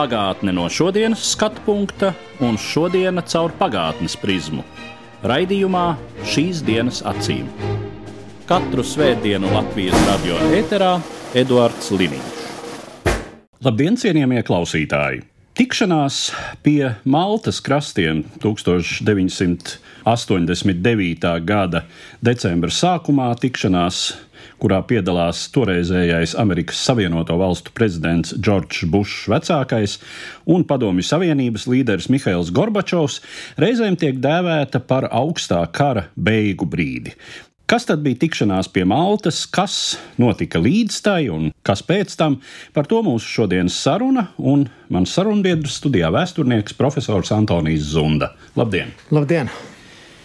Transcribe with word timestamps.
Pagātne 0.00 0.54
no 0.56 0.62
šodienas 0.72 1.20
skatu 1.34 1.60
punkta 1.66 2.14
un 2.40 2.56
šodienas 2.56 3.34
caur 3.34 3.52
pagātnes 3.58 4.14
prizmu. 4.16 4.62
Raidījumā 5.28 5.98
šīs 6.24 6.62
dienas 6.64 7.02
acīm. 7.04 7.44
Katru 8.48 8.80
svētdienu 8.80 9.44
Latvijas 9.52 10.00
radio 10.06 10.40
eterā 10.56 11.04
Eduards 11.36 11.92
Liniņš. 11.92 12.40
Labdien, 13.60 14.00
cienījamie 14.00 14.40
klausītāji! 14.48 15.20
Tikšanās 15.60 16.32
pie 16.64 16.96
Maltas 17.04 17.60
krastiem 17.60 18.24
1989. 18.40 21.28
gada 21.44 21.84
decembra 22.24 22.72
sākumā 22.72 23.36
tikšanās 23.44 24.16
kurā 24.60 24.80
piedalās 24.86 25.46
toreizējais 25.54 26.36
Amerikas 26.40 26.80
Savienoto 26.84 27.36
Valstu 27.40 27.72
prezidents 27.76 28.34
Džordžs 28.36 28.86
Bušs 28.92 29.28
vecākais 29.32 29.98
un 30.50 30.66
Padomju 30.68 31.04
Savienības 31.06 31.66
līderis 31.70 32.10
Mihails 32.12 32.52
Gorbačovs, 32.54 33.20
reizēm 33.60 33.96
tiek 34.00 34.20
dēvēta 34.20 34.82
par 34.84 35.08
augstā 35.10 35.62
kara 35.72 36.08
beigu 36.16 36.68
brīdi. 36.68 37.16
Kas 37.70 37.84
tad 37.86 38.00
bija 38.02 38.18
tikšanās 38.18 38.66
pie 38.74 38.82
Maltas, 38.82 39.44
kas 39.46 39.74
notika 40.18 40.58
līdz 40.58 40.96
tai 41.06 41.20
un 41.30 41.52
kas 41.62 41.84
pēc 41.86 42.16
tam? 42.18 42.40
Par 42.74 42.88
to 42.90 42.98
mūsu 43.06 43.30
šodienas 43.30 43.76
saruna 43.78 44.24
un 44.42 44.64
mans 44.90 45.14
sarunbiedrs 45.14 45.78
studijā 45.78 46.10
vēsturnieks 46.10 46.74
profesors 46.74 47.30
Antonijs 47.36 47.92
Zunda. 47.92 48.32
Labdien! 48.58 48.90
Labdien! 49.14 49.52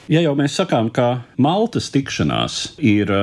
Ja 0.10 0.26
jau 0.26 0.34
mēs 0.38 0.58
sakām, 0.58 0.90
ka 0.90 1.22
Maltas 1.38 1.92
tikšanās 1.94 2.80
ir 2.82 3.14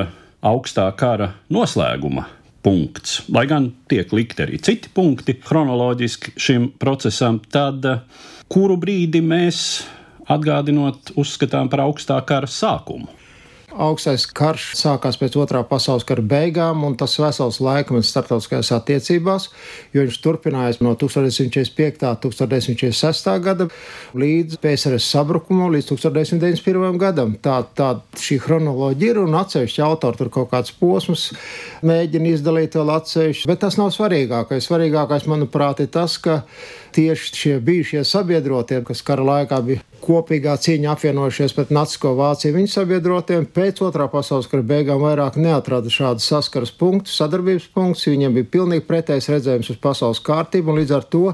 augstā 0.42 0.88
kara 0.98 1.32
noslēguma 1.52 2.26
punkts, 2.62 3.22
lai 3.32 3.46
gan 3.50 3.70
tiek 3.90 4.12
likti 4.14 4.44
arī 4.44 4.60
citi 4.62 4.90
punkti 4.94 5.36
chronoloģiski 5.42 6.36
šim 6.38 6.68
procesam, 6.82 7.40
tad 7.50 7.86
uh, 7.88 8.04
kuru 8.52 8.76
brīdi 8.78 9.22
mēs 9.24 9.82
atgādinot 10.30 11.14
uzskatām 11.18 11.70
par 11.72 11.86
augstā 11.86 12.20
kara 12.26 12.50
sākumu? 12.50 13.10
Augstais 13.72 14.26
karš 14.28 14.72
sākās 14.76 15.16
pēc 15.16 15.36
otrā 15.40 15.62
pasaules 15.64 16.04
kara 16.04 16.22
beigām, 16.24 16.82
un 16.84 16.96
tas 16.98 17.14
vesels 17.20 17.56
laikmets 17.62 18.10
starptautiskajās 18.12 18.68
attiecībās, 18.76 19.46
jo 19.94 20.04
viņš 20.04 20.18
turpinājās 20.24 20.80
no 20.84 20.92
1945. 21.00 22.04
un 22.10 22.18
1946. 22.20 23.30
gada 23.44 23.68
līdz 24.18 24.58
PSRS 24.60 25.08
sabrukumam, 25.14 25.72
līdz 25.72 25.88
1991. 25.94 26.98
gadam. 27.00 27.32
Tā, 27.40 27.62
tā 27.76 27.94
šī 28.20 28.38
chronoloģija 28.44 29.16
ir 29.16 29.22
un 29.22 29.38
atsevišķi 29.40 29.84
autori 29.86 30.20
tur 30.20 30.32
kaut 30.36 30.52
kāds 30.52 30.74
posms 30.76 31.30
mēģina 31.86 32.34
izdalīt 32.36 32.76
vēl 32.76 32.92
atsevišķi, 32.98 33.48
bet 33.48 33.64
tas 33.64 33.80
nav 33.80 33.94
svarīgākais. 33.96 34.68
Svarīgākais, 34.68 35.28
manuprāt, 35.32 35.80
ir 35.80 35.88
tas, 35.92 36.18
ka 36.20 36.42
tieši 36.92 37.32
šie 37.40 37.56
bijušie 37.64 38.04
sabiedrotie, 38.04 38.82
kas 38.84 39.00
kara 39.06 39.24
laikā 39.32 39.62
bija 39.64 39.91
kopīgā 40.02 40.54
cīņā 40.60 40.92
apvienojušies 40.92 41.54
pret 41.56 41.70
Nacisko 41.74 42.12
Vāciju, 42.18 42.56
viņu 42.56 42.70
sabiedrotiem 42.72 43.46
pēc 43.54 43.82
otrā 43.86 44.08
pasaules 44.12 44.48
kara 44.50 44.64
beigām 44.66 45.02
vairāk 45.02 45.38
neatrada 45.40 45.90
šādu 45.92 46.24
saskaras 46.24 46.72
punktu, 46.76 47.12
sadarbības 47.14 47.68
punktus. 47.74 48.08
Viņiem 48.10 48.36
bija 48.36 48.50
pilnīgi 48.56 48.84
pretējs 48.88 49.30
redzējums 49.32 49.72
uz 49.72 49.80
pasaules 49.82 50.22
kārtību, 50.26 50.72
un 50.72 50.80
līdz 50.82 50.94
ar 50.98 51.06
to 51.14 51.24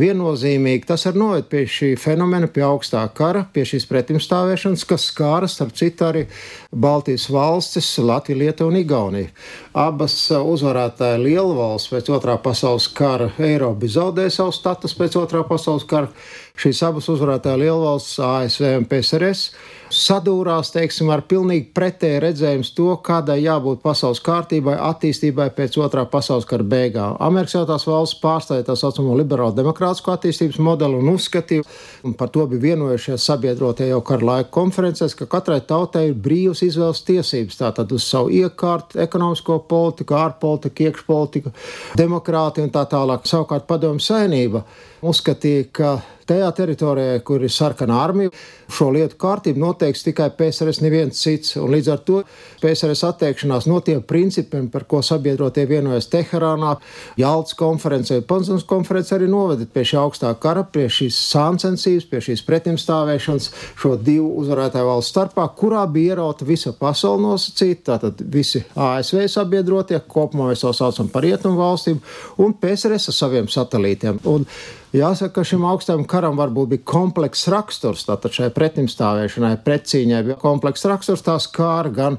viennozīmīgi 0.00 0.88
tas 0.90 1.06
arī 1.10 1.22
noved 1.24 1.50
pie 1.50 1.64
šī 1.70 1.92
fenomena, 2.00 2.50
pie 2.50 2.64
augstā 2.66 3.02
kara, 3.16 3.46
pie 3.52 3.64
šīs 3.68 3.88
pretimstāvēšanas, 3.90 4.86
kas 4.88 5.08
skāra 5.10 5.48
starp 5.50 5.74
citu 5.78 6.08
arī 6.08 6.26
Baltijas 6.70 7.28
valstis, 7.30 7.98
Latviju, 7.98 8.38
Lietuvu 8.38 8.70
un 8.70 8.76
Igauniju. 8.78 9.30
Abas 9.74 10.14
uzvarētāja 10.30 11.18
lielvalsts 11.18 11.90
pēc 11.90 12.10
otrā 12.14 12.36
pasaules 12.38 12.86
kara 12.94 13.26
Eiropa 13.42 13.90
zaudējusi 13.90 14.38
savu 14.38 14.54
status 14.54 14.94
pēc 14.94 15.18
otrā 15.18 15.42
pasaules 15.48 15.86
kara. 15.90 16.12
Šīs 16.60 16.84
abas 16.86 17.10
uzvarētāja 17.10 17.58
lielvalsts, 17.64 18.20
ASV 18.22 18.68
un 18.76 18.86
PSRS, 18.86 19.48
sadūrās 19.94 20.70
teiksim, 20.74 21.10
ar 21.12 21.22
pilnīgi 21.28 21.70
pretēju 21.74 22.20
redzējumu 22.24 22.68
to, 22.76 22.88
kādai 23.04 23.40
jābūt 23.42 23.82
pasaules 23.82 24.22
kārtībai, 24.24 24.76
attīstībai 24.86 25.48
pēc 25.56 25.78
otrā 25.82 26.04
pasaules 26.10 26.46
kara 26.48 26.66
beigām. 26.66 27.16
Amerikas 27.20 27.56
Savienotās 27.56 27.86
valsts 27.88 28.20
pārstāja 28.22 28.66
tā 28.68 28.76
saucamo 28.78 29.16
liberālu 29.18 29.56
demokrātisko 29.58 30.14
attīstības 30.14 30.60
modeli 30.62 31.00
un 31.00 31.10
uzskatīja, 31.14 31.66
un 32.06 32.14
par 32.18 32.30
to 32.34 32.46
bija 32.50 32.64
vienojušies 32.68 33.26
sabiedrotie 33.30 33.90
jau 33.90 34.00
kara 34.06 34.28
laika 34.30 34.52
konferencēs, 34.54 35.16
ka 35.18 35.28
katrai 35.30 35.60
tautai 35.66 36.06
ir 36.10 36.14
brīvas 36.14 36.62
izvēles 36.66 37.02
tiesības 37.08 37.60
tātad 37.60 37.92
uz 37.96 38.06
savu 38.06 38.30
iekārtu, 38.40 39.00
ekonomisko 39.02 39.58
politiku, 39.70 40.16
ārpolitiku, 40.20 40.86
iekšpolitiku, 40.86 41.54
demokrātiju 41.98 42.68
un 42.68 42.72
tā 42.74 42.86
tālāk. 42.90 43.26
Savukārt 43.28 43.66
padomju 43.70 44.06
saimnība 44.06 44.64
uzskatīja, 45.02 45.68
ka 45.74 45.92
tajā 46.30 46.50
teritorijā, 46.56 47.18
kur 47.26 47.42
ir 47.44 47.52
sarkana 47.52 48.00
armija, 48.04 48.32
šo 48.70 48.90
lietu 48.94 49.18
kārtību 49.20 49.60
noteiks 49.60 50.04
tikai 50.06 50.30
PSRS, 50.38 50.80
neviens 50.84 51.18
cits. 51.20 51.56
Un 51.60 51.72
līdz 51.74 51.90
ar 51.92 52.02
to 52.06 52.22
PSRS 52.62 53.04
atteikšanās 53.08 53.66
no 53.70 53.80
tiem 53.84 54.02
principiem, 54.06 54.68
par 54.70 54.86
ko 54.90 55.02
sabiedrotie 55.04 55.66
vienojas 55.70 56.08
Teherānā, 56.12 56.76
Jaltas 57.20 57.56
konferencē, 57.58 58.20
Panzonas 58.28 58.66
konferencē, 58.68 59.16
arī 59.18 59.30
noveda 59.30 59.66
pie 59.66 59.84
šī 59.90 59.98
augstā 60.00 60.32
kara, 60.40 60.64
pie 60.64 60.86
šīs 60.92 61.18
sāncensības, 61.32 62.08
pie 62.10 62.22
šīs 62.30 62.44
pretimstāvēšanas 62.46 63.50
šo 63.80 63.96
divu 64.00 64.30
uzvarētāju 64.42 64.90
valstu 64.90 65.14
starpā, 65.14 65.46
kurā 65.58 65.84
bija 65.90 66.14
ierauta 66.14 66.46
visa 66.48 66.72
pasaule 66.76 67.22
nosacīta, 67.24 67.96
tātad 67.96 68.22
visi 68.32 68.62
ASV 68.74 69.26
sabiedrotie, 69.30 70.00
kopumā 70.10 70.50
mēs 70.50 70.64
to 70.64 70.72
saucam 70.76 71.10
par 71.12 71.26
rietumu 71.26 71.60
valstīm, 71.60 72.00
un 72.42 72.54
PSRS 72.60 73.10
ar 73.10 73.18
saviem 73.20 73.50
satelītiem. 73.50 74.22
Un 74.30 74.46
Jāsaka, 74.90 75.36
ka 75.38 75.46
šim 75.46 75.62
augstam 75.70 76.00
karam 76.10 76.38
varbūt 76.40 76.72
bija 76.72 76.84
komplekss 76.90 77.46
raksturs, 77.52 78.02
tātad 78.08 78.34
šai 78.34 78.48
pretimstāvēšanai, 78.56 79.52
pretcīņai 79.62 80.22
bija 80.26 80.38
komplekss 80.40 80.88
raksturs, 80.90 81.22
tās 81.22 81.46
kāra 81.54 81.92
gan 81.94 82.18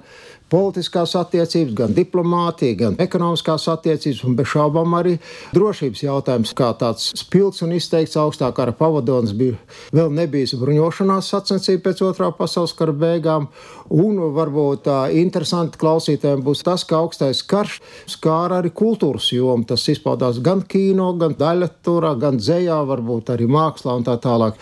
politiskās 0.52 1.16
attiecības, 1.20 1.74
gan 1.78 1.96
diplomātija, 1.96 2.78
gan 2.84 2.98
ekonomiskās 3.02 3.68
attiecības, 3.72 4.24
un 4.28 4.36
bez 4.40 4.52
šaubām 4.52 4.96
arī 5.00 5.18
drošības 5.56 6.04
jautājums, 6.04 6.54
kā 6.58 6.72
tāds 6.80 7.12
spilgts 7.18 7.64
un 7.66 7.76
izteikts 7.78 8.20
augstā 8.20 8.52
kara 8.56 8.76
pavadonis 8.76 9.34
bija 9.38 9.60
vēl 9.96 10.12
nebijis 10.16 10.58
bruņošanās 10.60 11.32
sacensība 11.34 11.90
pēc 11.90 12.04
otrā 12.10 12.32
pasaules 12.36 12.76
kara 12.78 12.96
beigām, 12.96 13.48
un 13.92 14.20
varbūt 14.36 14.86
tā 14.88 14.98
interesanti 15.22 15.80
klausītājiem 15.82 16.44
būs 16.46 16.64
tas, 16.68 16.84
ka 16.88 17.02
augstais 17.02 17.44
karš 17.48 17.80
skāra 18.10 18.62
arī 18.62 18.72
kultūras 18.76 19.32
jomu. 19.34 19.66
Tas 19.68 19.88
izpaudās 19.92 20.40
gan 20.44 20.64
kino, 20.68 21.12
gan 21.20 21.36
daļaturā, 21.40 22.14
gan 22.22 22.40
dzējā, 22.42 22.80
varbūt 22.92 23.34
arī 23.36 23.48
mākslā 23.52 23.98
un 24.00 24.08
tā 24.08 24.18
tālāk. 24.22 24.60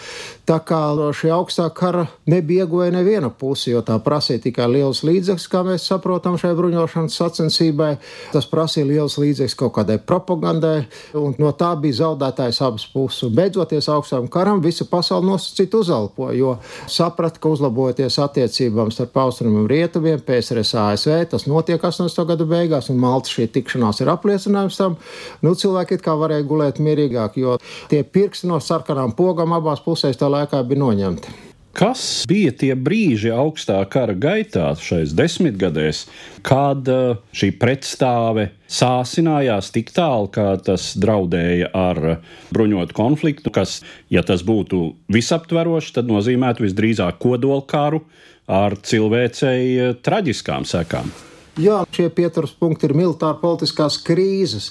Tā 0.49 0.55
kā 0.65 0.79
šī 1.13 1.29
augstā 1.29 1.67
kara 1.77 2.07
nebija 2.25 2.63
ieguvēja 2.65 2.95
neviena 2.95 3.27
puse, 3.29 3.67
jo 3.69 3.83
tā 3.85 3.99
prasīja 4.01 4.41
tikai 4.47 4.65
liels 4.71 5.03
līdzekļus, 5.05 5.43
kā 5.45 5.59
mēs 5.67 5.83
saprotam, 5.85 6.39
šai 6.41 6.55
bruņošanas 6.57 7.17
sacensībai. 7.19 7.89
Tas 8.33 8.47
prasīja 8.49 8.87
liels 8.89 9.19
līdzekļus 9.21 9.55
kaut 9.59 9.75
kādai 9.75 9.99
propagandai, 10.01 10.87
un 11.21 11.35
no 11.37 11.51
tā 11.53 11.69
bija 11.77 11.99
zaudētājs 11.99 12.61
abas 12.65 12.87
puses. 12.89 13.29
Beidzoties 13.37 13.91
augstam 13.93 14.25
karam, 14.33 14.63
visa 14.63 14.87
pasaule 14.89 15.27
nosacīt 15.27 15.75
uzelpoja, 15.77 16.33
jo 16.39 16.55
saprata, 16.89 17.37
ka 17.37 17.53
uzlabojoties 17.53 18.17
attiecībām 18.25 18.89
starp 18.95 19.21
austrumiem 19.21 19.67
un 19.67 19.69
rietumiem, 19.69 20.25
PSRS 20.25 20.73
ASV, 20.81 21.13
tas 21.35 21.45
notiek 21.45 21.77
80. 21.77 22.25
gadu 22.33 22.49
beigās, 22.49 22.89
un 22.89 22.97
Malta 22.97 23.29
šī 23.35 23.51
tikšanās 23.53 24.01
ir 24.01 24.09
apliecinājums 24.15 24.81
tam. 24.81 24.97
Nu, 25.45 25.53
cilvēki 25.53 25.99
it 25.99 26.07
kā 26.09 26.17
varēja 26.17 26.49
gulēt 26.49 26.81
mierīgāk, 26.81 27.37
jo 27.37 27.59
tie 27.93 28.01
pirksti 28.01 28.49
no 28.49 28.57
sarkanām 28.57 29.13
pogām 29.13 29.53
abās 29.53 29.85
pusēs 29.85 30.17
tā 30.17 30.33
laikā 30.39 30.63
bija 30.67 30.83
noņemti. 30.87 31.37
Kas 31.79 32.25
bija 32.27 32.51
tie 32.51 32.73
brīži 32.75 33.29
augstā 33.31 33.77
kara 33.93 34.15
gaitā, 34.17 34.71
šais 34.81 35.13
desmitgadēs, 35.15 36.01
kad 36.43 36.89
uh, 36.89 37.21
šī 37.31 37.51
pretstāve 37.61 38.49
sāsinājās 38.67 39.69
tik 39.75 39.93
tālu, 39.95 40.27
ka 40.33 40.57
tas 40.65 40.89
draudēja 40.99 41.69
ar 41.77 42.01
bruņotu 42.49 42.97
konfliktu, 42.97 43.53
kas, 43.53 43.79
ja 44.09 44.25
tas 44.25 44.43
būtu 44.43 44.81
visaptverošs, 45.13 45.93
tad 46.01 46.09
nozīmētu 46.09 46.65
visdrīzāk 46.65 47.21
kodolkaru 47.21 48.01
ar 48.49 48.75
cilvēcei 48.81 49.93
traģiskām 50.03 50.65
sekām. 50.67 51.13
Jā, 51.59 51.81
šie 51.91 52.07
pieturas 52.15 52.53
punkti 52.55 52.87
ir 52.87 52.93
militāra 52.95 53.35
politiskās 53.41 53.97
krīzes. 54.05 54.69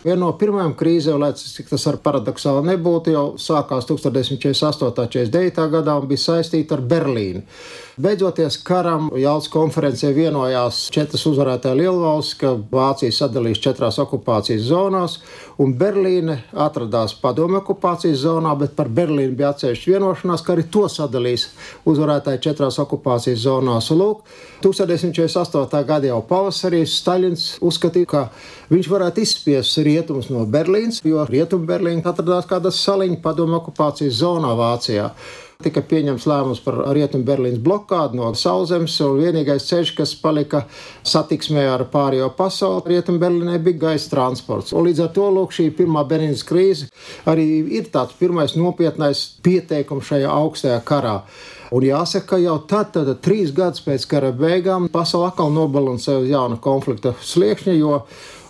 Viena 0.00 0.22
no 0.22 0.30
pirmajām 0.40 0.72
krīzēm, 0.80 1.18
lai 1.20 1.34
cik 1.36 1.68
tas 1.68 1.82
ar 1.90 1.98
paradoxāli 2.00 2.62
nebūtu, 2.70 3.12
jau 3.12 3.24
sākās 3.36 3.84
1948. 3.90 4.86
un 4.88 5.10
49. 5.12 5.66
gadā 5.74 5.96
un 6.00 6.08
bija 6.08 6.22
saistīta 6.22 6.78
ar 6.78 6.84
Berlīnu. 6.88 7.42
Beidzoties 8.00 8.56
karam, 8.64 9.10
Jālis 9.18 9.50
konferencē 9.52 10.14
vienojās 10.16 10.86
četras 10.94 11.26
uzvarētāja 11.28 11.76
lielvalsts, 11.76 12.36
ka 12.40 12.54
Vācija 12.72 13.12
sadalīs 13.12 13.60
četrās 13.60 13.98
okupācijas 14.00 14.62
zonās, 14.70 15.18
un 15.60 15.74
Berlīne 15.76 16.38
atradās 16.66 17.12
padomu 17.20 17.58
okupācijas 17.58 18.22
zonā, 18.22 18.54
bet 18.56 18.72
par 18.78 18.88
Berlīnu 18.88 19.36
bija 19.36 19.50
atsevišķa 19.52 19.92
vienošanās, 19.92 20.44
ka 20.46 20.54
arī 20.54 20.64
to 20.72 20.86
sadalīs 20.88 21.50
uzvarētāji 21.90 22.40
četrās 22.46 22.80
okupācijas 22.80 23.44
zonās. 23.44 23.90
Lūk, 23.92 24.24
1948. 24.64 25.84
gada 25.92 26.12
jau 26.14 26.22
pavasarī 26.30 26.86
Staļins 26.88 27.58
uzskatīja, 27.60 28.08
ka 28.14 28.24
viņš 28.72 28.90
varētu 28.94 29.26
izspiest 29.26 29.84
rietumus 29.84 30.32
no 30.32 30.46
Berlīnas, 30.48 31.04
jo 31.04 31.28
Rietumu 31.28 31.68
Berlīna 31.68 32.14
atradās 32.14 32.48
kāda 32.48 32.72
saliņa 32.72 33.20
padomu 33.20 33.60
okupācijas 33.60 34.22
zonā 34.24 34.56
Vācijā 34.56 35.12
tika 35.64 35.82
pieņemts 35.86 36.26
lēmums 36.30 36.62
par 36.64 36.78
Rietumu 36.96 37.26
Berlīnas 37.28 37.60
blokādu 37.64 38.18
no 38.18 38.30
sauszemes, 38.38 38.96
un 39.04 39.20
vienīgais 39.20 39.68
ceļš, 39.68 39.94
kas 39.98 40.14
palika 40.20 40.64
satiksmē 41.06 41.66
ar 41.70 41.86
pārējo 41.92 42.30
pasauli, 42.38 42.94
Rietumu 42.94 43.22
Berlīnē 43.22 43.60
bija 43.62 43.84
gaisa 43.86 44.10
transports. 44.14 44.74
Un 44.74 44.88
līdz 44.88 45.04
ar 45.06 45.14
to 45.16 45.28
lūk, 45.36 45.54
šī 45.56 45.70
pirmā 45.78 46.04
Berlīnas 46.08 46.44
krīze 46.48 46.90
arī 47.30 47.46
ir 47.78 47.88
tāds 47.92 48.16
pirmais 48.18 48.56
nopietnais 48.58 49.24
pieteikums 49.44 50.10
šajā 50.10 50.34
augstajā 50.40 50.82
karā. 50.86 51.20
Un 51.70 51.86
jāsaka, 51.86 52.32
ka 52.32 52.40
jau 52.42 52.56
tad, 52.66 52.90
tad 52.96 53.12
trīs 53.22 53.52
gadus 53.54 53.84
pēc 53.84 54.08
kara 54.10 54.32
beigām, 54.34 54.88
pasaule 54.90 55.28
atkal 55.28 55.52
nobalansēja 55.54 56.24
uz 56.24 56.28
jauna 56.32 56.58
konflikta 56.58 57.14
sliekšņa, 57.22 57.76
jo 57.78 58.00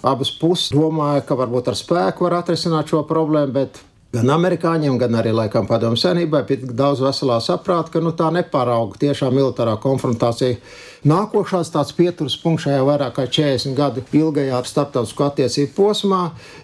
abas 0.01 0.31
puses 0.41 0.73
domāja, 0.73 1.27
ka 1.29 1.37
varbūt 1.37 1.69
ar 1.69 1.77
spēku 1.77 2.25
var 2.25 2.39
atrisināt 2.39 2.89
šo 2.89 3.03
problēmu, 3.09 3.53
bet 3.59 3.83
gan 4.15 4.31
amerikāņiem, 4.35 4.99
gan 4.99 5.19
arī 5.21 5.33
laikam 5.35 5.69
padomu 5.71 5.99
senībai 5.99 6.43
bija 6.49 6.65
tik 6.65 6.75
daudz 6.79 7.03
veselā 7.05 7.39
saprāta, 7.45 7.95
ka 7.95 8.03
nu, 8.03 8.13
tā 8.17 8.31
nepārauga 8.35 8.99
tiešām 9.05 9.37
militārā 9.37 9.77
konfrontācija 9.83 10.59
Nākošais 11.01 11.71
tāds 11.73 11.95
pieturas 11.97 12.35
punkts 12.37 12.67
šajā 12.67 12.81
vairāk 12.85 13.15
kā 13.17 13.25
40 13.25 13.73
gadu 13.73 14.03
ilgajā 14.13 14.59
starptautiskā 14.69 15.31
attiecību 15.31 15.71
posmā 15.73 16.19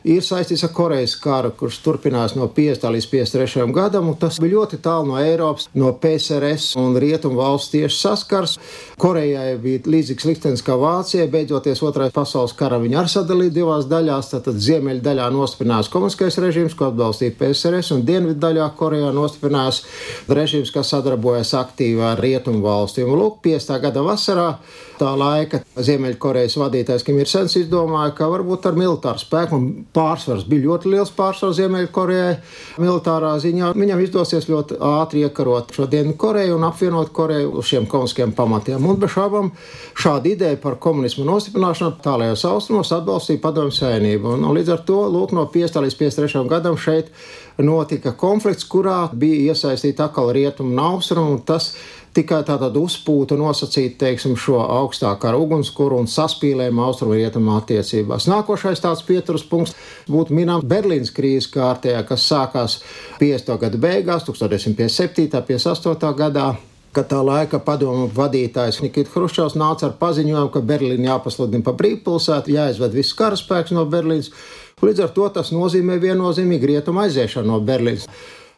ir 0.04 0.20
saistīts 0.20 0.66
ar 0.66 0.74
Korejas 0.76 1.14
karu, 1.16 1.54
kurš 1.56 1.78
turpinās 1.80 2.34
no 2.36 2.44
50. 2.52 2.84
līdz 2.92 3.06
53. 3.08 3.64
gadam. 3.72 4.10
Tas 4.20 4.36
bija 4.42 4.58
ļoti 4.58 4.78
tālu 4.84 5.08
no 5.08 5.16
Eiropas, 5.16 5.70
no 5.72 5.88
PSRS 6.02 6.74
un 6.76 6.98
Rietumu 7.00 7.40
valsts 7.40 7.72
tieši 7.72 7.96
saskars. 7.96 8.58
Korejai 9.00 9.54
bija 9.62 9.86
līdzīgs 9.88 10.28
liktenis 10.28 10.64
kā 10.66 10.76
Vācijai. 10.84 11.30
Beidzoties 11.32 11.80
Otrais 11.88 12.12
pasaules 12.12 12.52
kara, 12.60 12.76
viņi 12.82 13.00
arī 13.00 13.14
sadalīja 13.14 13.56
divās 13.56 13.88
daļās. 13.88 14.30
Tātad 14.34 14.60
ziemeļu 14.60 15.00
daļā 15.00 15.30
nostiprinājās 15.32 15.88
komunistiskais 15.94 16.36
režīms, 16.44 16.76
ko 16.76 16.90
atbalstīja 16.90 17.38
PSRS, 17.40 17.94
un 17.96 18.04
dienvidu 18.04 18.36
daļā 18.44 18.68
Korejā 18.76 19.16
nostiprinājās 19.16 19.80
režīms, 20.28 20.76
kas 20.76 20.92
sadarbojas 20.92 21.56
aktīvi 21.56 22.04
ar 22.12 22.20
Rietumu 22.20 22.60
valstīm. 22.68 23.08
Lūk, 23.16 23.40
50. 23.48 23.80
gada 23.88 24.04
vasarā 24.04 24.25
vasarā. 24.26 24.56
Tā 24.96 25.10
laika 25.12 25.58
Ziemeļkorejas 25.76 26.54
vadītājs 26.56 27.02
Kim 27.04 27.18
Ir 27.20 27.28
Sens 27.28 27.52
izdomāja, 27.60 28.14
ka 28.16 28.30
varbūt 28.32 28.64
ar 28.64 28.78
militāru 28.80 29.20
spēku, 29.20 29.58
un 29.58 29.66
pārsvars 29.92 30.46
bija 30.48 30.70
ļoti 30.70 30.88
liels 30.94 31.12
pārsvars 31.12 31.58
Ziemeļkorejai, 31.58 32.38
militārā 32.80 33.34
ziņā 33.42 33.74
viņam 33.76 34.00
izdosies 34.00 34.48
ļoti 34.48 34.78
ātri 34.80 35.26
iekarot 35.26 35.74
šo 35.76 35.84
Dienvidkoreju 35.92 36.56
un 36.56 36.64
apvienot 36.70 37.12
Koreju 37.12 37.52
uz 37.60 37.68
šiem 37.68 37.84
komiskiem 37.92 38.32
pamatiem. 38.32 38.88
Un 38.88 38.96
bez 39.02 39.12
šaubām 39.12 39.52
šāda 39.92 40.32
ideja 40.32 40.56
par 40.64 40.78
komunismu 40.80 41.28
nostiprināšanu 41.28 42.00
tālajos 42.00 42.46
austrumos 42.48 42.94
atbalstīja 42.96 43.44
padomju 43.44 43.76
savienību. 43.76 44.32
Un, 44.38 44.48
un 44.48 44.56
līdz 44.56 44.78
ar 44.78 44.86
to 44.88 45.02
lūk, 45.12 45.36
no 45.36 45.44
5. 45.52 45.76
līdz 45.84 45.98
53. 46.00 46.46
gadam 46.48 46.80
šeit 46.80 47.12
notika 47.60 48.12
konflikts, 48.16 48.64
kurā 48.68 49.06
bija 49.12 49.52
iesaistīta 49.52 50.08
atkal 50.08 50.32
rietumu 50.32 50.72
un 50.72 50.82
austrumu. 50.88 51.38
Tas 51.44 51.74
tikai 52.16 52.42
tātad 52.48 52.76
uzpūta 52.80 53.36
nosacīt 53.38 53.98
teiksim, 54.00 54.36
šo 54.40 54.60
augstākā 54.64 55.34
ugunskura 55.36 55.98
un 56.00 56.08
saspīlējumu 56.10 56.84
austrumrietumu 56.86 57.56
attiecībās. 57.58 58.28
Nākošais 58.32 58.82
tāds 58.84 59.04
pieturas 59.06 59.44
punkts 59.46 59.76
būtu 60.10 60.36
minēts 60.36 60.66
Berlīnas 60.68 61.12
krīzes 61.16 61.50
kārtējā, 61.52 62.00
kas 62.08 62.24
sākās 62.30 62.78
50. 63.20 63.58
gada 63.66 63.82
beigās, 63.82 64.24
1957. 64.28 65.28
un 65.36 65.46
58. 65.50 66.16
gadā 66.22 66.48
ka 66.96 67.04
tā 67.04 67.18
laika 67.20 67.60
padomu 67.60 68.06
vadītājs 68.16 68.80
Nikita 68.80 69.12
Hruščovs 69.12 69.56
nāca 69.60 69.90
ar 69.90 69.96
paziņojumu, 70.00 70.52
ka 70.54 70.62
Berlīna 70.64 71.10
jāpasludina 71.10 71.66
par 71.66 71.76
brīvpilsētu, 71.80 72.54
jāizved 72.56 72.96
viss 72.96 73.16
karaspēks 73.18 73.74
no 73.76 73.84
Berlīnas. 73.92 74.32
Līdz 74.80 75.04
ar 75.04 75.12
to 75.16 75.28
tas 75.36 75.52
nozīmē 75.52 75.98
viennozīmīgi 76.00 76.72
rietumu 76.72 77.04
aiziešanu 77.04 77.52
no 77.52 77.60
Berlīnas. 77.64 78.08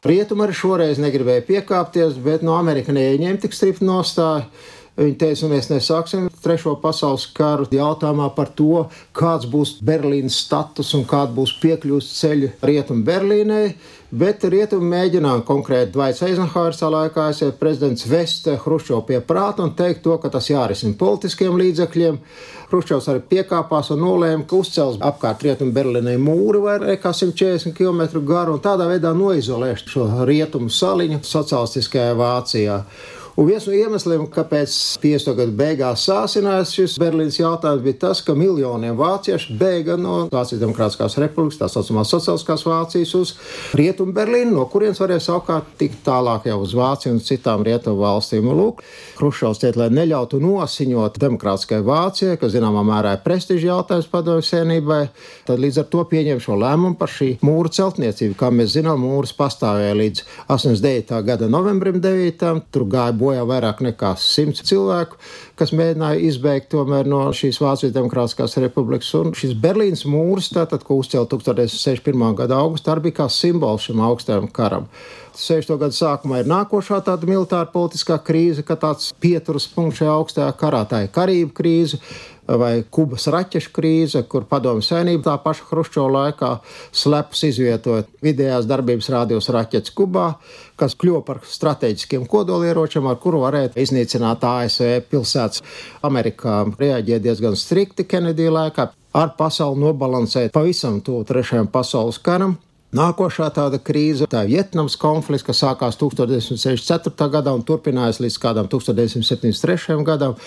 Rietumi 0.06 0.45
arī 0.45 0.55
šoreiz 0.55 1.00
negribēja 1.03 1.43
piekāpties, 1.49 2.19
bet 2.23 2.45
no 2.47 2.55
Amerikas 2.55 2.95
neieņēma 2.95 3.41
tik 3.43 3.56
striktu 3.56 3.87
nostāju. 3.89 4.45
Viņi 4.99 5.15
teica, 5.15 5.47
mēs 5.47 5.69
nesāksim 5.71 6.25
trešo 6.43 6.73
pasaules 6.83 7.29
karu 7.31 7.69
jautājumā 7.71 8.33
par 8.35 8.49
to, 8.59 8.89
kāds 9.15 9.47
būs 9.47 9.77
Berlīnas 9.87 10.41
status 10.43 10.91
un 10.99 11.05
kāda 11.06 11.31
būs 11.37 11.53
piekļuves 11.62 12.09
ceļa 12.19 12.49
rietumu 12.67 13.06
Berlīnai. 13.06 13.62
Bet 14.11 14.43
rietumu 14.49 14.89
mēģināja 14.89 15.45
konkrēti 15.47 15.93
Dvaits 15.95 16.23
Eizenhārs, 16.25 16.81
laikā 16.81 17.29
ASV 17.29 17.53
prezidents 17.61 18.06
vest 18.09 18.49
Hruščovu 18.49 19.05
pie 19.11 19.21
prāta 19.21 19.62
un 19.62 19.75
teikt 19.79 20.00
to, 20.06 20.17
ka 20.19 20.33
tas 20.33 20.49
jārisina 20.50 20.97
politiskiem 20.99 21.61
līdzekļiem. 21.61 22.17
Hruščovs 22.73 23.06
arī 23.12 23.23
piekāpās 23.35 23.93
un 23.95 24.03
nolēma, 24.03 24.49
ka 24.49 24.59
uzcels 24.65 24.99
apkārt 25.05 25.45
rietumu 25.47 25.77
Berlīnai 25.77 26.17
mūri 26.25 26.65
vairāk 26.65 27.05
kā 27.05 27.12
140 27.15 27.77
km 27.77 28.25
garu 28.27 28.56
un 28.56 28.65
tādā 28.65 28.89
veidā 28.91 29.15
noizolēs 29.15 29.87
šo 29.93 30.09
rietumu 30.27 30.73
saliņu 30.73 31.23
sociālistiskajā 31.29 32.19
Vācijā. 32.19 32.81
Un 33.38 33.46
viens 33.46 33.62
no 33.69 33.70
iemesliem, 33.70 34.25
kāpēc 34.35 34.73
50. 34.99 35.37
gadu 35.38 35.52
beigās 35.55 36.02
sāsinājās 36.08 36.73
šis 36.75 36.96
Berlīnas 36.99 37.37
jautājums, 37.38 37.85
bija 37.85 37.99
tas, 38.02 38.19
ka 38.26 38.35
miljoniem 38.35 38.96
vāciešu 38.99 39.55
bēga 39.61 39.94
no 39.94 40.25
Vācijas 40.32 40.58
Demokrātiskās 40.58 41.14
republikas, 41.23 41.61
tā 41.61 41.69
saucamās 41.70 42.11
sociāliskās 42.11 42.64
Vācijas, 42.67 43.12
uz 43.14 43.31
Rietumu 43.79 44.11
Berlīnu, 44.17 44.56
no 44.56 44.64
kurienes 44.73 44.99
varēja 44.99 45.23
savukārt 45.29 45.69
tikt 45.79 46.00
tālāk 46.08 46.49
jau 46.50 46.56
uz 46.64 46.75
Vāciju 46.75 47.12
un 47.14 47.20
citām 47.23 47.62
rietumu 47.62 48.00
valstīm. 48.00 48.49
Un, 48.50 48.58
lūk, 48.58 48.82
Hruščovs 49.20 49.62
teica, 49.62 49.85
lai 49.85 49.88
neļautu 50.00 50.43
nosiņot 50.43 51.23
demokrātiskai 51.23 51.79
Vācijai, 51.87 52.40
kas 52.43 52.56
zināmā 52.56 52.82
mērā 52.90 53.14
ir 53.14 53.23
prestiža 53.23 53.70
jautājums 53.70 54.11
padomju 54.11 54.49
sēnībai, 54.50 54.99
tad 55.46 55.62
līdz 55.62 55.85
ar 55.85 55.88
to 55.94 56.02
pieņem 56.11 56.43
šo 56.43 56.58
lēmumu 56.58 56.99
par 56.99 57.14
šī 57.14 57.31
mūra 57.46 57.70
celtniecību. 57.79 58.35
Kā 58.43 58.50
mēs 58.50 58.75
zinām, 58.75 59.06
mūrs 59.06 59.37
pastāvēja 59.38 59.94
līdz 60.02 60.26
89. 60.58 61.23
gada 61.31 61.52
novembrim 61.55 62.02
9. 62.02 62.67
Tur 62.75 62.88
gāja 62.90 63.14
bojā 63.14 63.28
bojā 63.29 63.45
vairāk 63.49 63.85
nekā 63.85 64.14
simts 64.19 64.64
cilvēku, 64.69 65.21
kas 65.59 65.75
mēģināja 65.76 66.25
izbēgt 66.31 66.75
no 67.09 67.23
šīs 67.37 67.61
Vācijas 67.62 67.95
Demokrātiskās 67.95 68.59
republikas. 68.64 69.12
Un 69.19 69.37
šis 69.37 69.55
Berlīnas 69.55 70.07
mūris, 70.09 70.50
tātad, 70.57 70.83
ko 70.87 70.99
uzcēla 71.02 71.29
1961. 71.31 72.37
gada 72.43 72.59
augustā, 72.64 72.95
arī 72.95 73.09
bija 73.09 73.23
kā 73.23 73.31
simbols 73.33 73.88
šim 73.88 74.02
augstajam 74.09 74.49
karam. 74.50 74.88
60. 75.38 75.76
gadu 75.79 75.95
sākumā 75.95 76.41
ir 76.43 76.49
nākošā 76.50 76.99
tāda 77.07 77.29
militāra 77.29 77.69
politiskā 77.71 78.17
krīze, 78.26 78.64
ka 78.67 78.75
tāds 78.81 79.12
pieturas 79.23 79.69
punkts 79.71 80.00
šajā 80.00 80.17
augstajā 80.17 80.49
karā, 80.59 80.83
tā 80.88 81.05
ir 81.05 81.14
Karību 81.14 81.55
krīze 81.55 82.00
vai 82.49 82.81
Kubas 82.91 83.29
raķešu 83.31 83.73
krīze, 83.76 84.23
kur 84.31 84.47
padomju 84.49 84.83
savienība 84.85 85.29
tā 85.29 85.37
paša 85.45 85.69
Hruščova 85.69 86.12
laikā 86.14 86.52
slepus 86.97 87.45
izvietoja 87.50 88.07
vidējās 88.25 88.69
darbības 88.69 89.11
rādījus 89.12 89.50
raķetes 89.55 89.95
Kubā, 89.95 90.31
kas 90.78 90.94
kļuva 90.99 91.25
par 91.26 91.42
strateģiskiem 91.47 92.26
kodolieročiem, 92.30 93.08
ar 93.11 93.18
kuru 93.23 93.42
varēja 93.44 93.75
iznīcināt 93.82 94.47
ASV 94.47 94.94
pilsētas. 95.11 95.64
Amerikā 96.06 96.61
reaģēja 96.78 97.25
diezgan 97.25 97.58
strikti 97.58 98.06
Kenedija 98.08 98.54
laikā, 98.54 98.88
ar 99.18 99.35
pasauli 99.38 99.82
nobalansēt 99.82 100.54
pavisam 100.54 101.02
to 101.04 101.20
trešajam 101.28 101.70
pasaules 101.73 102.20
karam. 102.23 102.58
Nākošā 102.88 103.50
tāda 103.52 103.76
krīze, 103.85 104.25
tā 104.32 104.47
ir 104.47 104.54
Vietnamas 104.54 104.94
konflikts, 104.97 105.44
kas 105.44 105.58
sākās 105.61 105.99
1964. 106.00 107.26
gadā 107.35 107.52
un 107.52 107.61
turpinājās 107.61 108.23
līdz 108.25 108.38
kādam 108.40 108.70
1973. 108.73 109.99
gadam, 110.08 110.38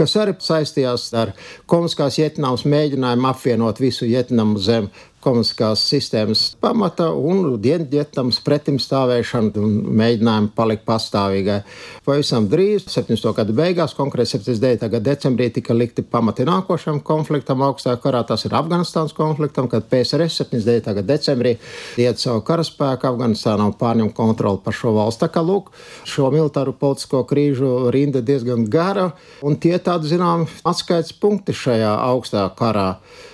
kas 0.00 0.16
arī 0.16 0.36
saistījās 0.40 1.10
ar 1.20 1.34
komunistiskās 1.70 2.18
Vietnamas 2.22 2.64
mēģinājumu 2.64 3.30
apvienot 3.30 3.82
visu 3.84 4.08
Vietnamu 4.08 4.60
zem 4.64 4.88
komunistiskās 5.20 5.82
sistēmas 5.84 6.42
pamata 6.60 7.10
un 7.12 7.58
Dienvidvietnams 7.60 8.40
pretimstāvēšanu 8.44 9.60
un 9.60 9.74
mēģinājumu 10.00 10.52
palikt 10.56 10.86
pastāvīgai. 10.88 11.58
Pavisam 12.06 12.46
drīz, 12.50 12.86
70. 12.88 13.28
gada 13.36 13.56
beigās, 13.56 13.94
konkrēti 13.96 14.38
79. 14.38 14.88
gada 14.94 15.04
decembrī, 15.10 15.50
tika 15.52 15.76
likti 15.76 16.02
pamati 16.02 16.46
nākošam 16.48 17.02
konfliktam 17.04 17.64
augstajā 17.66 17.98
karā. 18.00 18.22
Tas 18.28 18.46
ir 18.48 18.56
Afganistānas 18.56 19.12
konfliktam, 19.16 19.68
kad 19.68 19.88
PSRS 19.92 20.40
79. 20.40 20.88
gada 20.88 21.06
decembrī 21.12 21.56
iet 22.00 22.22
savu 22.22 22.40
karaspēku 22.48 23.10
Afganistānā 23.10 23.68
un 23.68 23.76
pārņem 23.76 24.12
kontroli 24.16 24.62
par 24.64 24.76
šo 24.76 24.94
valsts. 24.96 25.20
Tā 25.20 25.28
kā 25.32 25.44
lūk, 25.44 25.68
šo 26.08 26.30
militāru 26.32 26.72
politisko 26.80 27.26
krīžu 27.28 27.90
rinda 27.92 28.24
diezgan 28.24 28.64
gara, 28.72 29.10
un 29.44 29.60
tie 29.60 29.76
tādi, 29.90 30.12
zinām, 30.12 30.46
atskaites 30.66 31.12
punkti 31.18 31.54
šajā 31.56 31.90
augstajā 32.12 32.46
karā. 32.58 32.88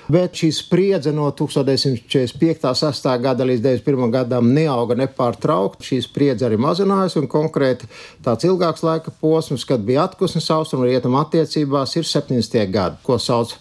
Bet 0.07 0.39
šī 0.39 0.53
spriedze 0.55 1.11
no 1.11 1.27
1945. 1.35 2.69
6. 2.79 3.09
gada 3.21 3.45
līdz 3.47 3.65
91. 3.65 4.13
gadam 4.15 4.53
neauga 4.55 4.95
nepārtraukti. 5.01 5.89
Šī 5.89 5.99
spriedze 6.05 6.47
arī 6.47 6.59
mazinājās, 6.63 7.17
un 7.19 7.27
konkrēti 7.31 7.89
tāds 8.25 8.47
ilgāks 8.47 8.85
laika 8.87 9.11
posms, 9.21 9.65
kad 9.67 9.83
bija 9.83 10.05
atpūsnes 10.07 10.47
austrumu 10.55 10.87
un 10.87 10.93
rietumu 10.93 11.19
attiecībās, 11.21 11.97
ir 11.99 12.07
70. 12.07 12.63
gadi, 12.71 13.01
ko 13.03 13.19
sauc 13.19 13.57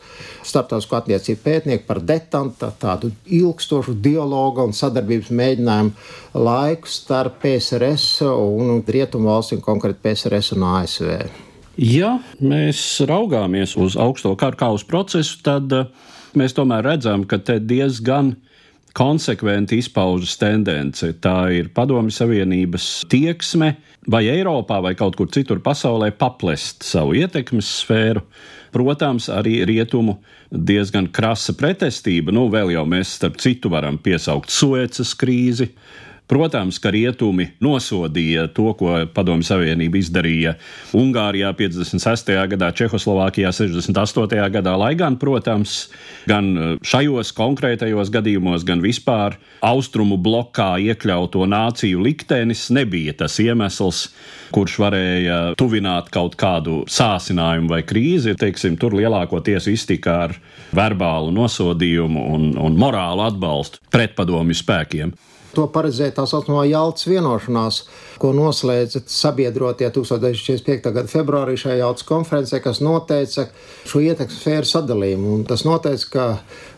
starptautisko 0.46 1.00
attiecību 1.00 1.42
pētnieki 1.48 1.88
par 1.88 2.04
detantu, 2.06 2.70
tādu 2.80 3.10
ilgstošu 3.26 3.98
dialogu 4.06 4.68
un 4.70 4.78
sadarbības 4.78 5.34
mēģinājumu 5.34 6.46
laiku 6.46 6.94
starp 6.94 7.42
PSRS 7.42 8.22
un 8.30 8.86
rietumu 8.86 9.34
valstīm, 9.34 9.66
konkrēti 9.66 10.04
PSRS 10.06 10.54
un 10.60 10.70
ASV. 10.76 11.12
Ja 11.76 12.18
mēs 12.40 12.80
raugāmies 13.04 13.76
uz 13.76 13.98
augsto 14.00 14.32
karu 14.40 14.60
kā 14.60 14.70
uz 14.72 14.86
procesu, 14.88 15.42
tad 15.44 15.74
uh, 15.76 15.90
mēs 16.40 16.56
tomēr 16.56 16.86
redzam, 16.88 17.26
ka 17.28 17.40
te 17.44 17.58
diezgan 17.60 18.36
konsekventi 18.96 19.82
izpaužas 19.82 20.38
tendence. 20.40 21.10
Tā 21.20 21.50
ir 21.52 21.68
Padomju 21.76 22.16
Savienības 22.16 22.86
tieksme 23.12 23.74
vai 24.08 24.24
Eiropā 24.32 24.80
vai 24.86 24.94
kaut 24.96 25.18
kur 25.20 25.28
citur 25.28 25.60
pasaulē 25.64 26.14
paplest 26.16 26.88
savu 26.88 27.18
ietekmes 27.20 27.74
sfēru. 27.82 28.24
Protams, 28.76 29.28
arī 29.32 29.62
rietumu 29.68 30.18
diezgan 30.52 31.10
krasa 31.12 31.56
pretestība. 31.60 32.32
Nu, 32.36 32.48
vēl 32.52 32.72
jau 32.76 32.86
mēs 32.88 33.18
starp 33.20 33.36
citu 33.44 33.72
varam 33.72 34.00
piesaukt 34.00 34.52
Suecas 34.52 35.12
krīzi, 35.20 35.74
Protams, 36.26 36.80
ka 36.82 36.90
rietumi 36.90 37.52
nosodīja 37.62 38.48
to, 38.50 38.72
ko 38.78 38.96
Padomju 39.14 39.46
Savienība 39.46 40.00
izdarīja 40.00 40.56
Ungārijā 40.98 41.52
56. 41.54 42.32
gadā, 42.50 42.72
Čehoslovākijā 42.74 43.52
68. 43.54 44.40
gadā, 44.56 44.74
lai 44.80 44.96
gan, 44.98 45.20
protams, 45.22 45.76
gan 46.26 46.50
uh, 46.58 46.72
šajos 46.82 47.30
konkrētajos 47.38 48.10
gadījumos, 48.14 48.66
gan 48.66 48.82
vispār 48.82 49.38
austrumu 49.66 50.18
blokā 50.18 50.72
iekļauto 50.88 51.46
nāciju 51.46 52.02
liktenis 52.08 52.72
nebija 52.74 53.14
tas 53.22 53.38
iemesls, 53.44 54.08
kurš 54.56 54.80
varēja 54.82 55.38
tuvināt 55.62 56.10
kaut 56.14 56.40
kādu 56.42 56.82
sāsinājumu 56.90 57.70
vai 57.70 57.84
krīzi. 57.86 58.34
Teiksim, 58.40 58.80
tur 58.82 58.98
lielākoties 58.98 59.70
iztika 59.70 60.18
ar 60.26 60.36
verbālu 60.74 61.30
nosodījumu 61.38 62.26
un, 62.34 62.52
un 62.58 62.82
morālu 62.82 63.28
atbalstu 63.30 63.84
pretpadomju 63.94 64.58
spēkiem. 64.58 65.14
To 65.56 65.68
paredzēja 65.72 66.18
tā 66.18 66.26
saucamā 66.28 66.66
Jaltas 66.68 67.08
vienošanās, 67.08 67.82
ko 68.20 68.34
noslēdza 68.36 69.06
sabiedrotie 69.08 69.88
1945. 69.96 70.92
gada 70.92 71.08
februārī 71.12 71.56
šajā 71.60 71.80
Jaltas 71.80 72.08
konferencē, 72.08 72.60
kas 72.64 72.82
noteica 72.84 73.48
šo 73.88 74.04
ietekmes 74.04 74.40
sfēru 74.42 74.72
sadalījumu. 74.72 75.36
Un 75.38 75.46
tas 75.48 75.64
noteica, 75.68 76.10
ka 76.12 76.26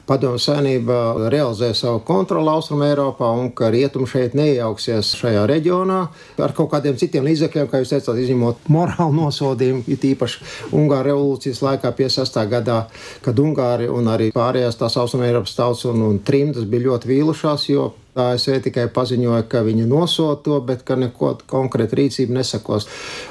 Padomju 0.07 0.39
Savienība 0.39 1.27
realizē 1.27 1.73
savu 1.75 1.99
kontroli 2.07 2.47
Austrum 2.47 2.79
Eiropā 2.85 3.27
un 3.35 3.49
ka 3.51 3.67
rietumi 3.73 4.07
šeit 4.07 4.37
neiejauksies 4.39 5.09
šajā 5.19 5.41
reģionā 5.49 5.97
ar 6.45 6.53
kaut 6.55 6.69
kādiem 6.71 6.95
citiem 6.99 7.27
līdzekļiem, 7.27 7.67
kā 7.67 7.81
jūs 7.81 7.91
teicāt, 7.91 8.21
izņemot 8.23 8.69
morālu 8.71 9.11
nosodījumu, 9.17 9.83
it 9.91 10.07
īpaši 10.07 10.71
Ungāra 10.77 11.09
revolūcijas 11.09 11.59
laikā 11.65 11.91
56. 11.99 12.39
gadā, 12.53 12.79
kad 13.25 13.43
Ungāri 13.43 13.91
un 13.91 14.07
arī 14.13 14.31
pārējās 14.35 14.79
tās 14.79 14.95
Austrum 15.01 15.27
Eiropas 15.27 15.57
tautas 15.59 15.83
un, 15.91 15.99
un 16.07 16.21
trimdas 16.23 16.69
bija 16.71 16.87
ļoti 16.87 17.11
vīlušās, 17.11 17.67
jo 17.73 17.89
ASV 18.17 18.59
tikai 18.67 18.87
paziņoja, 18.93 19.45
ka 19.51 19.63
viņi 19.65 19.87
nosoda 19.89 20.39
to, 20.45 20.59
bet 20.65 20.83
ka 20.87 20.97
neko 20.99 21.35
konkrēti 21.49 22.01
rīcība 22.01 22.39
nesakos 22.39 22.87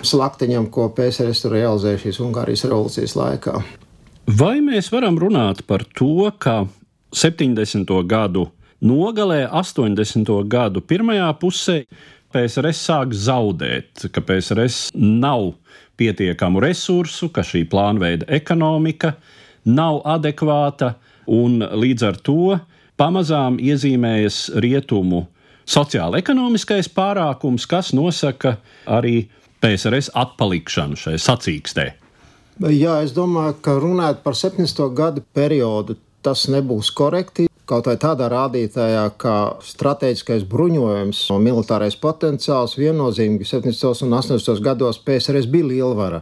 slaktiņam, 0.07 0.71
ko 0.73 0.89
PSRS 0.97 1.45
tur 1.45 1.57
realizēja 1.57 2.03
šīs 2.05 2.21
Ungārijas 2.25 2.67
revolūcijas 2.69 3.17
laikā. 3.19 3.57
Vai 4.27 4.59
mēs 4.65 4.91
varam 4.91 5.19
runāt 5.23 5.63
par 5.67 5.85
to, 5.95 6.31
ka 6.39 6.65
70. 7.15 7.93
gadu 8.11 8.49
nogalē, 8.83 9.47
80. 9.51 10.33
gadu 10.51 10.83
pirmajā 10.83 11.29
pusē 11.41 11.83
PSRS 12.35 12.83
sāk 12.89 13.15
zaudēt, 13.15 14.09
ka 14.13 14.21
PSRS 14.21 14.91
nav 14.97 15.53
pietiekamu 15.97 16.61
resursu, 16.61 17.31
ka 17.33 17.45
šī 17.47 17.65
plānveida 17.71 18.29
ekonomika 18.37 19.15
nav 19.65 20.03
adekvāta 20.05 20.95
un 21.27 21.63
līdz 21.63 22.07
ar 22.07 22.19
to 22.23 22.59
pamazām 23.01 23.61
iezīmējas 23.63 24.41
rietumu 24.63 25.27
sociāla-ekonomiskais 25.67 26.89
pārākums, 26.95 27.67
kas 27.69 27.93
nosaka 27.97 28.57
arī 28.87 29.27
PSRS 29.63 30.13
atpalikšanu 30.15 30.99
šai 31.01 31.17
sacīkstē. 31.21 31.87
Jā, 32.73 33.01
es 33.05 33.13
domāju, 33.13 33.59
ka 33.61 33.77
runājot 33.77 34.23
par 34.25 34.37
70. 34.39 34.87
gadu 34.97 35.25
periodu, 35.37 35.99
tas 36.25 36.47
nebūs 36.49 36.93
korekti. 36.97 37.51
Kaut 37.67 37.89
vai 37.91 37.97
tādā 37.99 38.29
rādītājā, 38.31 39.03
kā 39.19 39.37
strateģiskais 39.67 40.45
bruņojums 40.47 41.25
un 41.35 41.43
militārais 41.43 41.97
potenciāls, 41.99 42.77
viennozīmīgi 42.79 43.49
70. 43.51 44.07
un 44.07 44.15
80. 44.15 44.63
gados 44.63 45.01
PSRS 45.03 45.49
bija 45.51 45.67
lielvara. 45.73 46.21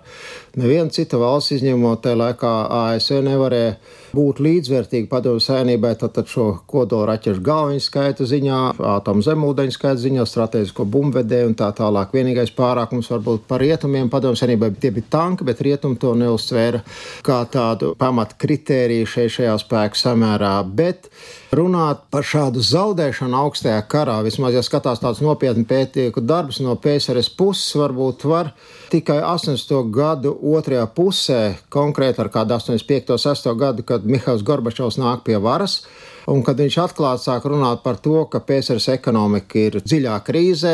Neviena 0.57 0.88
cita 0.88 1.21
valsts, 1.21 1.52
izņemot 1.59 2.00
tajā 2.07 2.16
laikā 2.23 2.54
ASV, 2.78 3.21
nevarēja 3.28 3.76
būt 4.14 4.40
līdzvērtīgi 4.44 5.09
padomu 5.11 5.42
saimnībai, 5.42 5.94
tad 6.00 6.21
šo 6.30 6.47
kodola 6.71 7.12
raķešu 7.12 7.42
galviņu 7.44 7.85
skaita 7.85 8.26
ziņā, 8.28 8.61
atomu 8.94 9.25
zemūdeņu 9.26 9.75
skaita 9.75 10.00
ziņā, 10.02 10.26
strateģisko 10.28 10.87
bumbvedēju 10.94 11.50
un 11.50 11.56
tā 11.59 11.71
tālāk. 11.76 12.14
Vienīgais 12.14 12.54
pārākums 12.56 13.11
varbūt 13.12 13.47
par 13.50 13.62
rietumiem 13.64 14.11
padomu 14.12 14.38
saimnībai 14.38 14.73
tie 14.80 14.92
bija 14.94 15.11
tanki, 15.16 15.47
bet 15.49 15.62
rietumi 15.64 15.99
to 16.00 16.14
neuzsvēra 16.18 16.85
kā 17.26 17.40
tādu 17.50 17.94
pamatu 17.99 18.38
kritēriju 18.44 19.11
šeit 19.11 19.35
šajā 19.38 19.56
spēku 19.62 20.00
samērā. 20.00 20.54
Bet 20.76 21.11
runāt 21.54 22.06
par 22.14 22.26
šādu 22.26 22.62
zaudēšanu 22.64 23.38
augstajā 23.44 23.83
karā, 23.90 24.21
vismaz, 24.26 24.56
ja 24.56 24.64
skatās 24.66 25.02
tāds 25.02 25.23
nopietni 25.25 25.66
pētnieku 25.68 26.25
darbs 26.25 26.62
no 26.64 26.76
PSRS 26.80 27.33
puses, 27.38 27.75
varbūt 27.78 28.26
var 28.30 28.54
tikai 28.91 29.21
80. 29.23 29.83
gadu 29.95 30.35
otrajā 30.55 30.87
pusē, 30.97 31.43
konkrēti 31.73 32.21
ar 32.25 32.33
kādu 32.33 32.57
85. 32.57 33.19
6. 33.21 33.53
gadu, 33.59 33.85
kad 33.87 34.07
Mihails 34.09 34.45
Gorbačovs 34.47 35.00
nāk 35.00 35.25
pie 35.29 35.38
varas. 35.43 35.83
Un 36.31 36.41
kad 36.41 36.57
viņš 36.57 36.76
atklāti 36.81 37.26
sāk 37.26 37.45
runāt 37.45 37.83
par 37.85 37.99
to, 38.00 38.23
ka 38.33 38.41
PSRS 38.41 38.95
ekonomika 38.95 39.59
ir 39.61 39.75
dziļā 39.85 40.14
krīzē, 40.25 40.73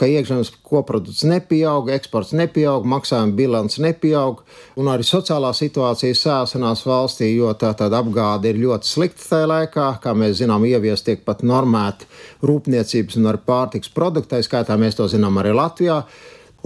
ka 0.00 0.08
iekšzemes 0.08 0.54
koprodukts 0.64 1.20
nepieaug, 1.28 1.90
eksports 1.92 2.32
nepieaug, 2.36 2.86
maksājuma 2.88 3.36
bilants 3.36 3.76
nepieaug, 3.82 4.40
un 4.80 4.88
arī 4.88 5.04
sociālā 5.04 5.50
situācija 5.56 6.16
sāsinās 6.16 6.86
valstī, 6.88 7.28
jo 7.34 7.52
tā 7.60 7.74
tāda 7.76 8.00
apgāde 8.00 8.48
ir 8.48 8.62
ļoti 8.62 8.88
slikta 8.88 9.28
tajā 9.34 9.50
laikā, 9.52 9.90
kā 10.00 10.16
mēs 10.16 10.38
zinām, 10.40 10.64
ievies 10.64 11.04
tiek 11.04 11.20
pat 11.28 11.44
normēti 11.44 12.08
rūpniecības 12.48 13.20
un 13.20 13.28
arī 13.34 13.44
pārtiks 13.52 13.92
produktai, 13.92 14.40
skaitā 14.48 14.80
mēs 14.80 14.96
to 14.96 15.10
zinām 15.12 15.36
arī 15.42 15.52
Latvijā. 15.60 16.00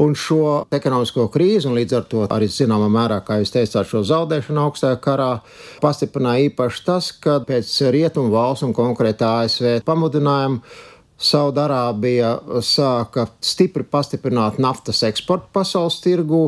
Un 0.00 0.14
šo 0.16 0.64
ekonomisko 0.72 1.26
krīzi, 1.32 1.68
un 1.68 1.74
līdz 1.76 1.96
ar 1.98 2.04
to 2.08 2.22
arī 2.32 2.46
zināmā 2.48 2.86
mērā, 2.92 3.18
kā 3.26 3.40
jūs 3.40 3.52
teicāt, 3.52 3.88
šo 3.90 4.00
zaudēšanu 4.08 4.62
augstajā 4.62 4.96
karā, 5.04 5.32
pastiprināja 5.82 6.46
īpaši 6.48 6.86
tas, 6.86 7.10
ka 7.12 7.40
pēc 7.44 7.74
rietumu 7.92 8.32
valsts 8.32 8.64
un 8.64 8.72
konkrēti 8.76 9.26
ASV 9.28 9.82
pamudinājumu 9.84 10.62
Saudārābija 11.20 12.30
sāka 12.64 13.26
stipri 13.44 13.84
pastiprināt 13.84 14.56
naftas 14.56 15.02
eksportu 15.04 15.50
pasaules 15.52 15.98
tirgū 16.00 16.46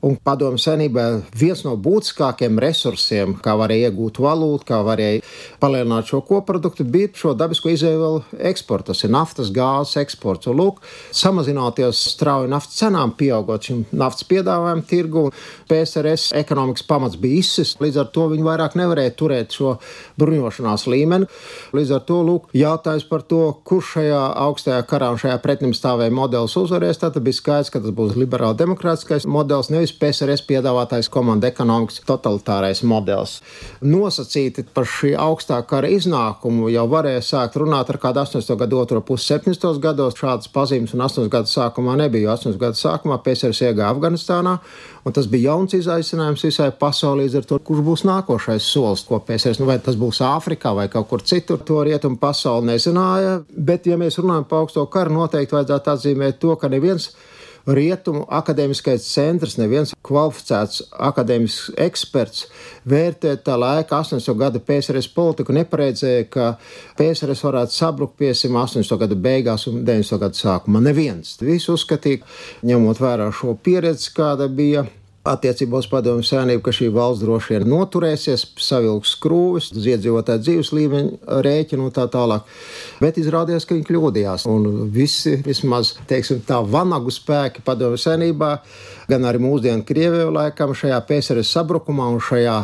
Un 0.00 0.14
padomu 0.16 0.56
senībā 0.56 1.02
viens 1.36 1.60
no 1.66 1.74
būtiskākajiem 1.76 2.56
resursiem, 2.62 3.34
kā 3.44 3.52
varēja 3.60 3.90
iegūt 3.90 4.16
valūtu, 4.24 4.64
kā 4.70 4.78
varēja 4.86 5.20
palielināt 5.60 6.08
šo 6.08 6.22
koproduktu, 6.24 6.86
bija 6.88 7.10
šo 7.20 7.34
dabisko 7.36 7.68
izēvielu 7.68 8.22
eksports. 8.48 8.88
Tas 8.88 9.04
ir 9.04 9.12
naftas, 9.12 9.50
gāzes 9.52 9.98
eksports. 10.00 10.48
Un, 10.48 10.56
lūk, 10.56 10.80
samazinoties 11.12 12.00
strauji 12.14 12.48
naftas 12.48 12.78
cenām, 12.80 13.12
pieaugot 13.18 13.68
šim 13.68 13.82
naftas 13.92 14.24
piedāvājumu 14.30 14.86
tirgu, 14.88 15.26
PSRS 15.68 16.30
ekonomikas 16.40 16.86
pamats 16.88 17.20
bija 17.20 17.44
izsis. 17.44 17.74
Līdz 17.84 18.00
ar 18.00 18.08
to 18.14 18.24
viņi 18.32 18.48
vairāk 18.48 18.78
nevarēja 18.80 19.12
turēt 19.20 19.58
šo 19.58 19.74
bruņošanās 20.20 20.86
līmeni. 20.88 21.28
Līdz 21.76 21.94
ar 21.98 22.04
to 22.08 22.22
lūk, 22.24 22.48
jautājums 22.56 23.04
par 23.12 23.26
to, 23.28 23.42
kurš 23.68 23.92
šajā 23.98 24.24
augstajā 24.46 24.80
karā 24.88 25.12
un 25.12 25.20
šajā 25.20 25.36
pretim 25.44 25.76
stāvēja 25.76 26.16
modelis 26.16 26.56
uzvarēs, 26.56 27.04
tad 27.04 27.20
bija 27.20 27.36
skaidrs, 27.36 27.74
ka 27.74 27.84
tas 27.84 27.92
būs 27.92 28.16
liberāli 28.16 28.62
demokrātiskais 28.64 29.28
modelis. 29.28 29.68
Nevis 29.68 29.89
šis 29.90 29.98
PSRS 29.98 30.44
piedāvātais 30.46 31.08
komanda 31.10 31.48
ekonomikas 31.50 32.00
totalitārais 32.06 32.82
modelis. 32.86 33.40
Nosacīti 33.82 34.64
par 34.74 34.86
šī 34.88 35.14
augstā 35.18 35.60
kara 35.66 35.90
iznākumu 35.90 36.70
jau 36.70 36.86
varēja 36.90 37.22
sākt 37.24 37.58
runāt 37.60 37.90
ar 37.90 37.98
kādu 37.98 38.22
80. 38.22 38.56
gadu 38.60 38.78
otro 38.80 39.00
pusi 39.00 39.34
70. 39.34 39.80
gados. 39.82 40.14
Šādas 40.20 40.50
pazīmes 40.52 40.94
un 40.94 41.04
80. 41.06 41.30
gadu 41.32 41.50
sākumā 41.50 41.96
nebija, 41.98 42.28
jo 42.28 42.36
80. 42.36 42.60
gadu 42.60 42.78
sākumā 42.78 43.20
PSRS 43.24 43.62
iegāja 43.70 43.90
Afganistānā, 43.94 44.58
un 45.04 45.16
tas 45.16 45.26
bija 45.30 45.54
jauns 45.54 45.74
izaicinājums 45.78 46.44
visai 46.44 46.70
pasaulē, 46.76 47.24
līdz 47.24 47.40
ar 47.40 47.48
to, 47.48 47.58
kurš 47.64 47.82
būs 47.86 48.04
nākošais 48.08 48.68
solis, 48.72 49.04
ko 49.08 49.20
PSRS, 49.24 49.60
nu 49.60 49.68
vai 49.70 49.80
tas 49.82 49.98
būs 49.98 50.22
Āfrikā 50.24 50.74
vai 50.76 50.86
kaut 50.92 51.08
kur 51.10 51.24
citur, 51.24 51.62
to 51.66 51.82
rietumu 51.86 52.20
pasauli 52.20 52.72
nezināja, 52.74 53.40
bet, 53.56 53.88
ja 53.88 53.98
mēs 54.00 54.20
runājam 54.20 54.46
par 54.48 54.64
augsto 54.64 54.84
karu, 54.92 55.16
noteikti 55.16 55.56
vajadzētu 55.56 55.94
atzīmēt 55.94 56.40
to, 56.42 56.54
ka 56.60 56.70
neviens 56.72 57.10
rietumu 57.66 58.24
akadēmiskais 58.32 59.06
centrs, 59.10 59.56
neviens 59.60 59.94
kvalificēts 60.06 60.84
akadēmisks 61.10 61.74
eksperts 61.80 62.46
vērtēt 62.88 63.44
tā 63.46 63.56
laika 63.60 64.00
80. 64.00 64.36
gada 64.40 64.62
PSRS 64.64 65.10
politiku 65.14 65.54
neparedzēja, 65.56 66.28
ka 66.32 66.52
PSRS 66.98 67.44
varētu 67.46 67.76
sabrukt 67.76 68.16
piesim 68.20 68.56
80. 68.56 68.96
gada 69.00 69.18
beigās 69.28 69.66
un 69.70 69.82
90. 69.84 70.20
gada 70.22 70.40
sākumā. 70.40 70.82
Neviens. 70.84 71.36
Visi 71.42 71.72
uzskatīja, 71.72 72.24
ņemot 72.66 73.02
vērā 73.02 73.30
šo 73.34 73.56
pieredzi, 73.62 74.12
kāda 74.16 74.48
bija 74.48 74.86
attiecībā 75.28 75.82
uz 75.82 75.88
padomju 75.90 76.24
sēnību, 76.24 76.62
ka 76.64 76.72
šī 76.72 76.88
valsts 76.94 77.24
droši 77.24 77.52
vien 77.52 77.66
noturēsies, 77.68 78.46
savilks 78.64 79.12
skrūvis, 79.18 79.68
iedzīvotāju 79.76 80.40
dzīves 80.46 80.70
līmeņa 80.76 81.40
rēķinu 81.44 81.88
un 81.88 81.94
tā 81.96 82.06
tālāk. 82.12 82.46
Bet 83.02 83.20
izrādījās, 83.20 83.66
ka 83.68 83.76
viņi 83.76 83.88
kļūdījās. 83.90 84.46
Un 84.48 84.88
visi, 84.94 85.36
vismaz 85.44 85.92
teiksim, 86.08 86.40
tā 86.48 86.62
vanagu 86.64 87.12
spēki 87.12 87.64
padomju 87.66 88.00
sēnībā, 88.00 88.54
gan 89.10 89.26
arī 89.26 89.40
mūsdienu 89.42 89.84
Krieviju 89.86 90.30
laikam 90.34 90.72
šajā 90.76 90.98
PSRS 91.08 91.50
sabrukumā 91.56 92.06
un 92.14 92.20
šajā 92.22 92.56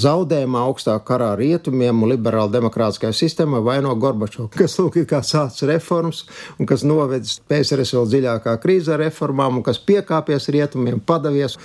zaudējumā 0.00 0.62
augstā 0.68 0.96
karā 1.04 1.32
rietumiem 1.38 2.02
un 2.02 2.12
liberāli 2.12 2.54
demokrātiskajā 2.54 3.12
sistēmā 3.16 3.60
vaino 3.64 3.92
Gorbačovu, 4.00 4.48
kas 4.54 4.78
lūk 4.80 5.00
ir 5.00 5.08
kā 5.10 5.20
sācis 5.26 5.66
reformas 5.68 6.22
un 6.58 6.68
kas 6.70 6.84
novedis 6.86 7.38
PSRS 7.50 7.94
vēl 7.96 8.08
dziļākā 8.14 8.56
krīzē 8.62 8.96
reformām 9.00 9.60
un 9.60 9.66
kas 9.66 9.80
piekāpies 9.84 10.48
rietumiem, 10.54 11.00
padavies. 11.04 11.58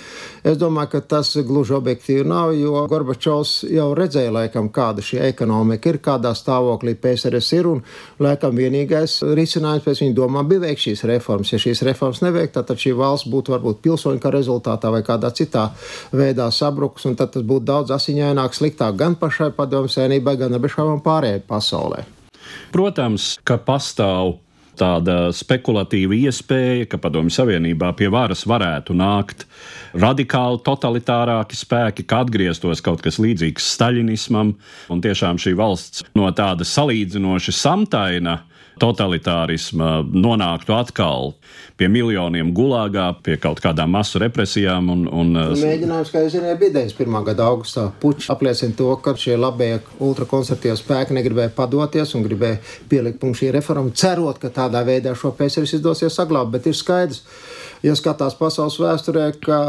Es 0.46 0.58
domāju, 0.60 0.92
ka 0.96 1.02
tas 1.16 1.32
gluži 1.46 1.76
objektīvi 1.78 2.26
nav, 2.28 2.52
jo 2.56 2.84
Gorbačovs 2.90 3.64
jau 3.72 3.88
redzēja, 3.96 4.34
laikam, 4.34 4.68
kāda 4.74 5.04
šī 5.04 5.22
ekonomika 5.30 5.92
ir, 5.92 6.00
kādā 6.04 6.34
stāvoklī 6.36 6.96
PSRS 7.00 7.52
ir, 7.56 7.70
un 7.70 7.82
laikam 8.22 8.56
vienīgais 8.56 9.18
risinājums 9.36 9.86
pēc 9.86 10.04
viņa 10.04 10.16
domām 10.16 10.48
bija 10.50 10.66
veikt 10.66 10.84
šīs 10.86 11.06
reformas. 11.08 11.52
Ja 11.54 11.62
šīs 11.62 11.84
reformas 11.86 12.22
neveikt, 12.24 12.56
tad 12.56 12.80
šī 12.80 12.94
valsts 12.98 13.30
būtu 13.32 13.54
varbūt 13.54 13.82
pilsoņu 13.84 14.22
kara 14.26 14.36
rezultātā 14.36 14.90
vai 14.92 15.02
kādā 15.06 15.30
citā 15.34 15.70
veidā 16.12 16.50
sabrukus, 16.50 17.06
un 17.06 17.16
tad 17.18 17.32
tas 17.34 17.46
būtu 17.46 17.70
daudz 17.70 17.94
asiņaināk, 17.96 18.56
sliktāk 18.56 18.98
gan 18.98 19.16
pašai 19.18 19.52
padomju 19.56 19.94
sēnībai, 19.96 20.36
gan 20.42 20.58
arī 20.58 20.72
šām 20.72 21.00
pārējai 21.04 21.46
pasaulē. 21.46 22.04
Protams, 22.74 23.36
ka 23.46 23.58
pastāv 23.62 24.36
tāda 24.76 25.30
spekulatīva 25.34 26.16
iespēja, 26.26 26.86
ka 26.90 27.00
Padomju 27.00 27.32
Savienībā 27.32 27.92
pie 27.96 28.10
varas 28.12 28.44
varētu 28.48 28.96
nākt 28.96 29.46
radikāli 29.96 30.60
totalitārāki 30.66 31.56
spēki, 31.56 32.04
ka 32.04 32.20
atgrieztos 32.26 32.82
kaut 32.84 33.00
kas 33.04 33.16
līdzīgs 33.22 33.70
staļinismam, 33.76 34.52
un 34.92 35.04
tiešām 35.04 35.40
šī 35.40 35.54
valsts 35.58 36.04
no 36.18 36.28
tāda 36.36 36.68
salīdzinoši 36.68 37.56
samtaina 37.56 38.42
totalitārisma 38.80 40.02
nonāktu 40.04 40.74
atkal 40.76 41.32
pie 41.76 41.88
miljoniem 41.92 42.52
gulāgā, 42.56 43.08
pie 43.24 43.36
kaut 43.40 43.60
kādām 43.64 43.92
masu 43.96 44.20
represijām. 44.20 44.90
Un, 44.92 45.06
un, 45.08 45.32
Mēģinājums, 45.60 46.12
kā 46.12 46.24
jūs 46.24 46.36
zināt, 46.36 46.58
bija 46.60 46.74
91. 46.76 47.18
gada 47.30 47.48
augustā. 47.50 47.86
Puķis 48.02 48.30
apliecina 48.32 48.76
to, 48.76 48.90
ka 49.04 49.16
šie 49.20 49.38
labie 49.40 49.72
ultrakonservatīvie 50.04 50.76
spēki 50.80 51.16
negribēja 51.16 51.54
padoties 51.56 52.14
un 52.16 52.26
gribēja 52.26 52.60
pielikt 52.90 53.20
punktu 53.22 53.44
šī 53.44 53.54
reforma, 53.56 53.94
cerot, 53.96 54.40
ka 54.42 54.52
tādā 54.52 54.84
veidā 54.86 55.16
šo 55.16 55.32
PSRS 55.36 55.78
izdosies 55.80 56.16
saglabāt. 56.16 56.56
Bet 56.56 56.70
ir 56.70 56.76
skaidrs, 56.76 57.24
ja 57.84 57.96
skatās 57.96 58.36
pasaules 58.38 58.80
vēsturē, 58.80 59.30
ka 59.40 59.60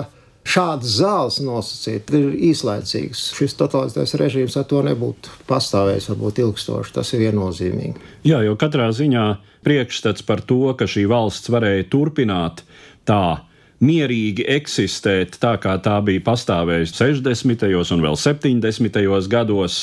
šādas 0.47 0.95
zāles 0.99 1.39
nosacīt 1.43 2.11
ir 2.15 2.29
īslaicīgs. 2.49 3.27
Šis 3.37 3.57
totalitārais 3.59 4.15
režīms 4.19 4.57
ar 4.59 4.67
to 4.69 4.81
nebūtu 4.85 5.33
pastāvējis, 5.49 6.09
varbūt 6.13 6.41
ilgstoši. 6.45 6.95
Tas 6.95 7.13
ir 7.13 7.25
viennozīmīgi. 7.27 8.13
Jā, 8.27 8.41
jo 8.45 8.55
katrā 8.59 8.89
ziņā 8.95 9.27
priekšstats 9.67 10.25
par 10.27 10.43
to, 10.47 10.63
ka 10.79 10.87
šī 10.89 11.07
valsts 11.11 11.51
varēja 11.53 11.89
turpināt 11.91 12.63
tā 13.07 13.41
mierīgi 13.83 14.45
eksistēt, 14.57 15.37
tā 15.41 15.57
kā 15.61 15.75
tā 15.83 15.99
bija 16.05 16.23
pastāvējusi 16.25 16.95
60. 16.97 17.67
un 17.93 18.05
vēl 18.07 18.17
70. 18.17 19.27
gados, 19.29 19.81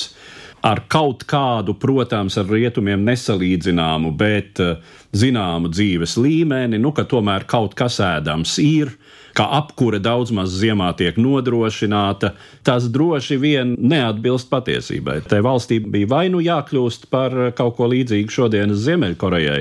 ar 0.65 0.81
kaut 0.89 1.27
kādu, 1.29 1.77
protams, 1.79 2.39
ar 2.41 2.49
rietumiem 2.51 3.05
nesalīdzināmu, 3.07 4.15
bet 4.19 4.61
eh, 4.65 4.79
zināmu 5.15 5.71
dzīves 5.71 6.17
līmeni, 6.19 6.81
nu, 6.81 6.95
ka 6.97 7.05
tomēr 7.09 7.47
kaut 7.51 7.77
kas 7.79 8.01
ēdams 8.03 8.57
ir 8.65 8.95
ka 9.35 9.47
apkure 9.59 9.99
daudz 10.03 10.33
maz 10.35 10.55
ziemā 10.61 10.93
tiek 10.99 11.19
nodrošināta, 11.21 12.33
tas 12.67 12.87
droši 12.93 13.39
vien 13.43 13.75
neatbilst 13.79 14.51
patiesībai. 14.53 15.21
Tai 15.31 15.43
valstī 15.47 15.81
bija 15.83 16.11
vai 16.15 16.25
nu 16.33 16.43
jākļūst 16.45 17.09
par 17.13 17.37
kaut 17.59 17.77
ko 17.79 17.91
līdzīgu 17.91 18.33
šodienas 18.33 18.83
Ziemeļkorejai, 18.87 19.61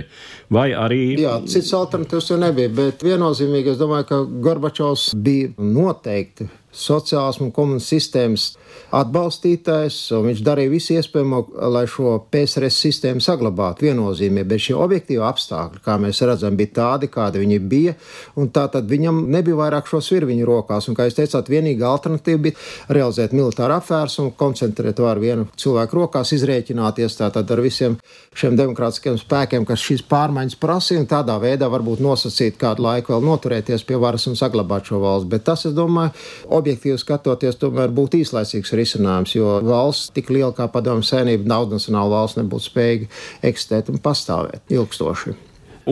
vai 0.54 0.70
arī. 0.78 1.04
Jā, 1.24 1.40
cits 1.50 1.74
alternatīvs 1.78 2.34
jau 2.34 2.40
nebija, 2.42 2.72
bet 2.74 3.06
viennozīmīgi 3.06 3.74
es 3.74 3.82
domāju, 3.82 4.10
ka 4.10 4.22
Gorbačovs 4.46 5.12
bija 5.18 5.54
noteikti 5.58 6.50
sociālismu 6.74 7.48
un 7.48 7.56
komunismu 7.56 7.88
sistēmas 7.88 8.52
atbalstītājs, 8.94 9.98
un 10.18 10.28
viņš 10.30 10.42
darīja 10.46 10.72
visu 10.72 10.96
iespējamo, 10.98 11.40
lai 11.74 11.84
šo 11.90 12.16
PSRS 12.34 12.80
sistēmu 12.86 13.24
saglabātu 13.24 13.88
viennozīmīgi, 13.88 14.48
bet 14.50 14.64
šie 14.68 14.76
objektīvi 14.78 15.24
apstākļi, 15.26 15.82
kā 15.86 15.98
mēs 16.02 16.22
redzam, 16.26 16.58
bija 16.58 16.74
tādi, 16.78 17.10
kādi 17.14 17.42
viņi 17.42 17.60
bija, 17.70 17.96
un 18.40 18.50
tā 18.54 18.68
tad 18.74 18.90
viņam 18.90 19.24
nebija 19.34 19.58
vairāk 19.60 19.90
šo 19.90 20.02
sviru 20.04 20.30
viņu 20.30 20.48
rokās, 20.50 20.90
un, 20.90 20.98
kā 20.98 21.08
jūs 21.08 21.18
teicāt, 21.18 21.50
vienīgā 21.54 21.90
alternatīva 21.90 22.44
bija 22.48 22.98
realizēt 22.98 23.34
militāru 23.38 23.78
apvērsumu, 23.80 24.36
koncentrēt 24.38 25.02
varu 25.02 25.26
vienu 25.26 25.48
cilvēku 25.58 26.00
rokās, 26.02 26.34
izrēķināties 26.38 27.18
tātad 27.22 27.50
ar 27.54 27.64
visiem 27.66 27.98
šiem 28.38 28.58
demokrātiskiem 28.58 29.18
spēkiem, 29.22 29.66
kas 29.70 29.82
šīs 29.82 30.06
pārmaiņas 30.10 30.60
prasīja, 30.62 31.02
un 31.04 31.10
tādā 31.10 31.38
veidā 31.42 31.70
varbūt 31.72 32.02
nosacīt 32.04 32.58
kādu 32.62 32.86
laiku 32.86 33.14
vēl 33.14 33.26
noturēties 33.26 33.86
pie 33.90 33.98
varas 34.02 34.28
un 34.30 34.38
saglabāt 34.40 34.90
šo 34.90 35.02
valsts. 35.04 35.30
Bet 35.30 35.46
tas, 35.50 35.66
es 35.70 35.76
domāju, 35.78 36.14
objektīvi 36.64 36.98
skatoties, 37.02 37.60
tomēr 37.62 37.94
būtu 37.94 38.24
īslaicīgs 38.24 38.74
risinājums, 38.80 39.36
jo 39.36 39.60
valsts 39.68 40.14
tik 40.16 40.32
liela 40.34 40.54
kā 40.56 40.70
padomju 40.72 41.06
sēnība, 41.08 41.50
daudz 41.52 41.78
nacionāla 41.78 42.18
valsts 42.18 42.40
nebūtu 42.40 42.72
spējīga 42.72 43.10
eksistēt 43.52 43.92
un 43.94 44.02
pastāvēt 44.04 44.74
ilgstoši. 44.74 45.36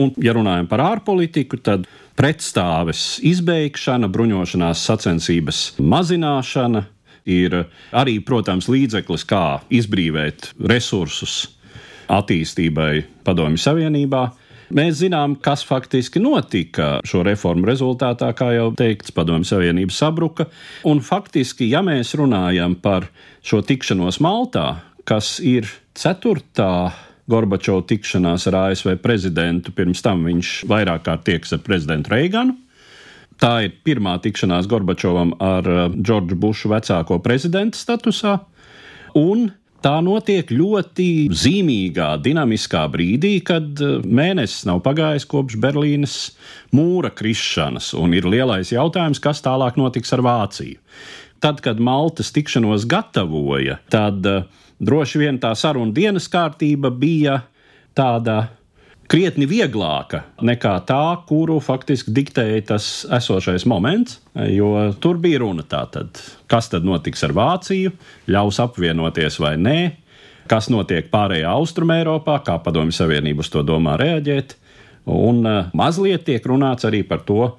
Un, 0.00 0.14
ja 0.24 0.32
runājam 0.32 0.66
par 0.70 0.80
ārpolitiku, 0.86 1.60
tad 1.60 1.84
pretstāves 2.16 3.20
izbeigšana, 3.28 4.08
bruņošanās 4.12 4.84
sacensības 4.88 5.62
mazināšana 5.80 6.86
ir 7.28 7.58
arī, 7.94 8.18
protams, 8.24 8.68
līdzeklis, 8.72 9.26
kā 9.28 9.60
izbrīvēt 9.72 10.52
resursus 10.70 11.44
attīstībai 12.12 13.04
Padomju 13.24 13.60
Savienībā. 13.62 14.26
Mēs 14.72 15.02
zinām, 15.02 15.34
kas 15.36 15.60
faktiski 15.68 16.20
notika 16.22 17.02
šo 17.04 17.20
reformu 17.26 17.66
rezultātā, 17.68 18.30
kā 18.32 18.54
jau 18.54 18.70
teikts, 18.76 19.12
Padomju 19.12 19.44
Savienība 19.44 19.92
sabruka. 19.92 20.46
Un 20.88 21.02
faktiski, 21.04 21.68
ja 21.68 21.82
mēs 21.84 22.14
runājam 22.16 22.78
par 22.80 23.10
šo 23.44 23.60
tikšanos 23.68 24.22
Maltā, 24.24 24.66
kas 25.04 25.36
ir 25.44 25.68
ceturtā 25.98 26.92
Gorbačova 27.28 27.84
tikšanās 27.90 28.48
ar 28.48 28.58
ASV 28.62 28.96
prezidentu, 29.04 29.74
pirms 29.76 30.00
tam 30.04 30.24
viņš 30.26 30.54
vairāk 30.72 31.04
kārt 31.04 31.26
tieks 31.28 31.52
ar 31.52 31.60
prezidentu 31.66 32.14
Reiganu. 32.14 32.56
Tā 33.42 33.58
ir 33.66 33.76
pirmā 33.84 34.16
tikšanās 34.24 34.70
Gorbačovam 34.70 35.34
ar 35.42 35.68
Džordžu 35.92 36.38
Bušu 36.40 36.72
vecāko 36.72 37.20
prezidenta 37.20 37.76
statusā. 37.76 38.38
Un 39.20 39.50
Tā 39.82 39.96
notiek 39.98 40.46
ļoti 40.54 41.26
zīmīgā, 41.34 42.12
dinamiskā 42.22 42.84
brīdī, 42.92 43.32
kad 43.42 43.80
eh, 43.82 43.96
mēnesis 44.06 44.68
nav 44.68 44.78
pagājis 44.84 45.26
kopš 45.26 45.58
Berlīnes 45.62 46.14
mūra 46.70 47.10
krišanas, 47.10 47.90
un 47.98 48.14
ir 48.14 48.28
lielais 48.30 48.70
jautājums, 48.70 49.18
kas 49.22 49.42
tālāk 49.42 49.80
notiks 49.80 50.14
ar 50.14 50.22
Vāciju. 50.22 50.78
Tad, 51.42 51.58
kad 51.64 51.82
Maltas 51.82 52.30
tikšanos 52.30 52.86
gatavoja, 52.86 53.80
tad 53.90 54.22
uh, 54.30 54.44
droši 54.78 55.18
vien 55.24 55.40
tā 55.42 55.50
saruna 55.58 55.90
dienas 55.90 56.28
kārtība 56.30 56.92
bija 56.94 57.40
tāda 57.98 58.44
krietni 59.12 59.44
vieglāka 59.48 60.22
nekā 60.40 60.72
tā, 60.88 61.02
kuru 61.28 61.58
faktiski 61.60 62.14
diktēja 62.16 62.62
tas 62.72 62.86
esošais 63.12 63.66
moments, 63.68 64.20
jo 64.48 64.72
tur 65.04 65.18
bija 65.20 65.42
runa 65.42 65.64
tātad, 65.68 66.16
kas 66.48 66.70
tad 66.72 66.86
notiks 66.88 67.24
ar 67.26 67.34
Vāciju, 67.36 67.92
ļaus 68.32 68.60
apvienoties 68.64 69.36
vai 69.42 69.58
nē, 69.60 69.80
kas 70.48 70.70
notiek 70.72 71.10
pārējā 71.12 71.50
Austrumē 71.52 72.00
Eiropā, 72.00 72.38
kā 72.46 72.56
Padomju 72.64 72.96
Savienība 72.96 73.44
uz 73.44 73.52
to 73.52 73.64
domā 73.66 73.98
reaģēt, 74.00 74.56
un 75.12 75.44
uh, 75.44 75.68
mazliet 75.76 76.24
tiek 76.28 76.46
runāts 76.48 76.88
arī 76.88 77.02
par 77.04 77.20
to, 77.28 77.50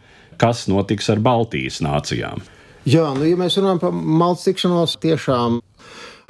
kas 0.42 0.66
notiks 0.72 1.12
ar 1.14 1.22
Baltijas 1.22 1.84
nācijām. 1.86 2.42
Jā, 2.90 3.06
nu, 3.16 3.28
ja 3.30 3.38
mēs 3.40 3.60
runājam 3.60 3.84
par 3.84 3.94
Maltas 3.94 4.50
tikšanos, 4.50 4.98
tiešām 5.06 5.62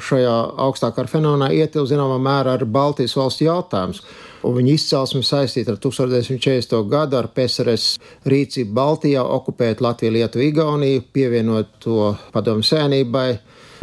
šajā 0.03 0.35
augstākā 0.67 1.07
fenomenā 1.07 1.53
ietilpst 1.55 1.93
zināmā 1.93 2.19
mērā 2.21 2.59
ar 2.59 2.67
Baltijas 2.67 3.15
valstu 3.17 3.47
jautājumu 3.47 4.03
un 4.43 4.57
viņa 4.57 4.73
izcelsme 4.75 5.23
saistīta 5.25 5.73
ar 5.73 5.79
1940. 5.83 6.75
gadu 6.91 7.17
ar 7.19 7.29
PSRS 7.35 7.97
rīcību 8.29 8.75
Baltijā, 8.75 9.23
okupēt 9.23 9.81
Latviju, 9.83 10.13
Lietuvu, 10.17 10.47
Igauniju, 10.49 11.05
pievienot 11.15 11.77
to 11.83 12.13
padomu 12.33 12.65
sēnībai 12.65 13.29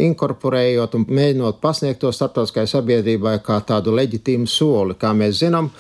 inkorporējot 0.01 0.97
un 0.97 1.07
mēģinot 1.09 1.61
pasniegt 1.61 2.01
to 2.03 2.13
starptautiskai 2.15 2.67
sabiedrībai 2.71 3.39
kā 3.45 3.61
tādu 3.67 3.95
leģitīmu 3.97 4.49
soli. 4.49 4.97
Kā 5.01 5.13
mēs 5.17 5.43
zinām, 5.43 5.71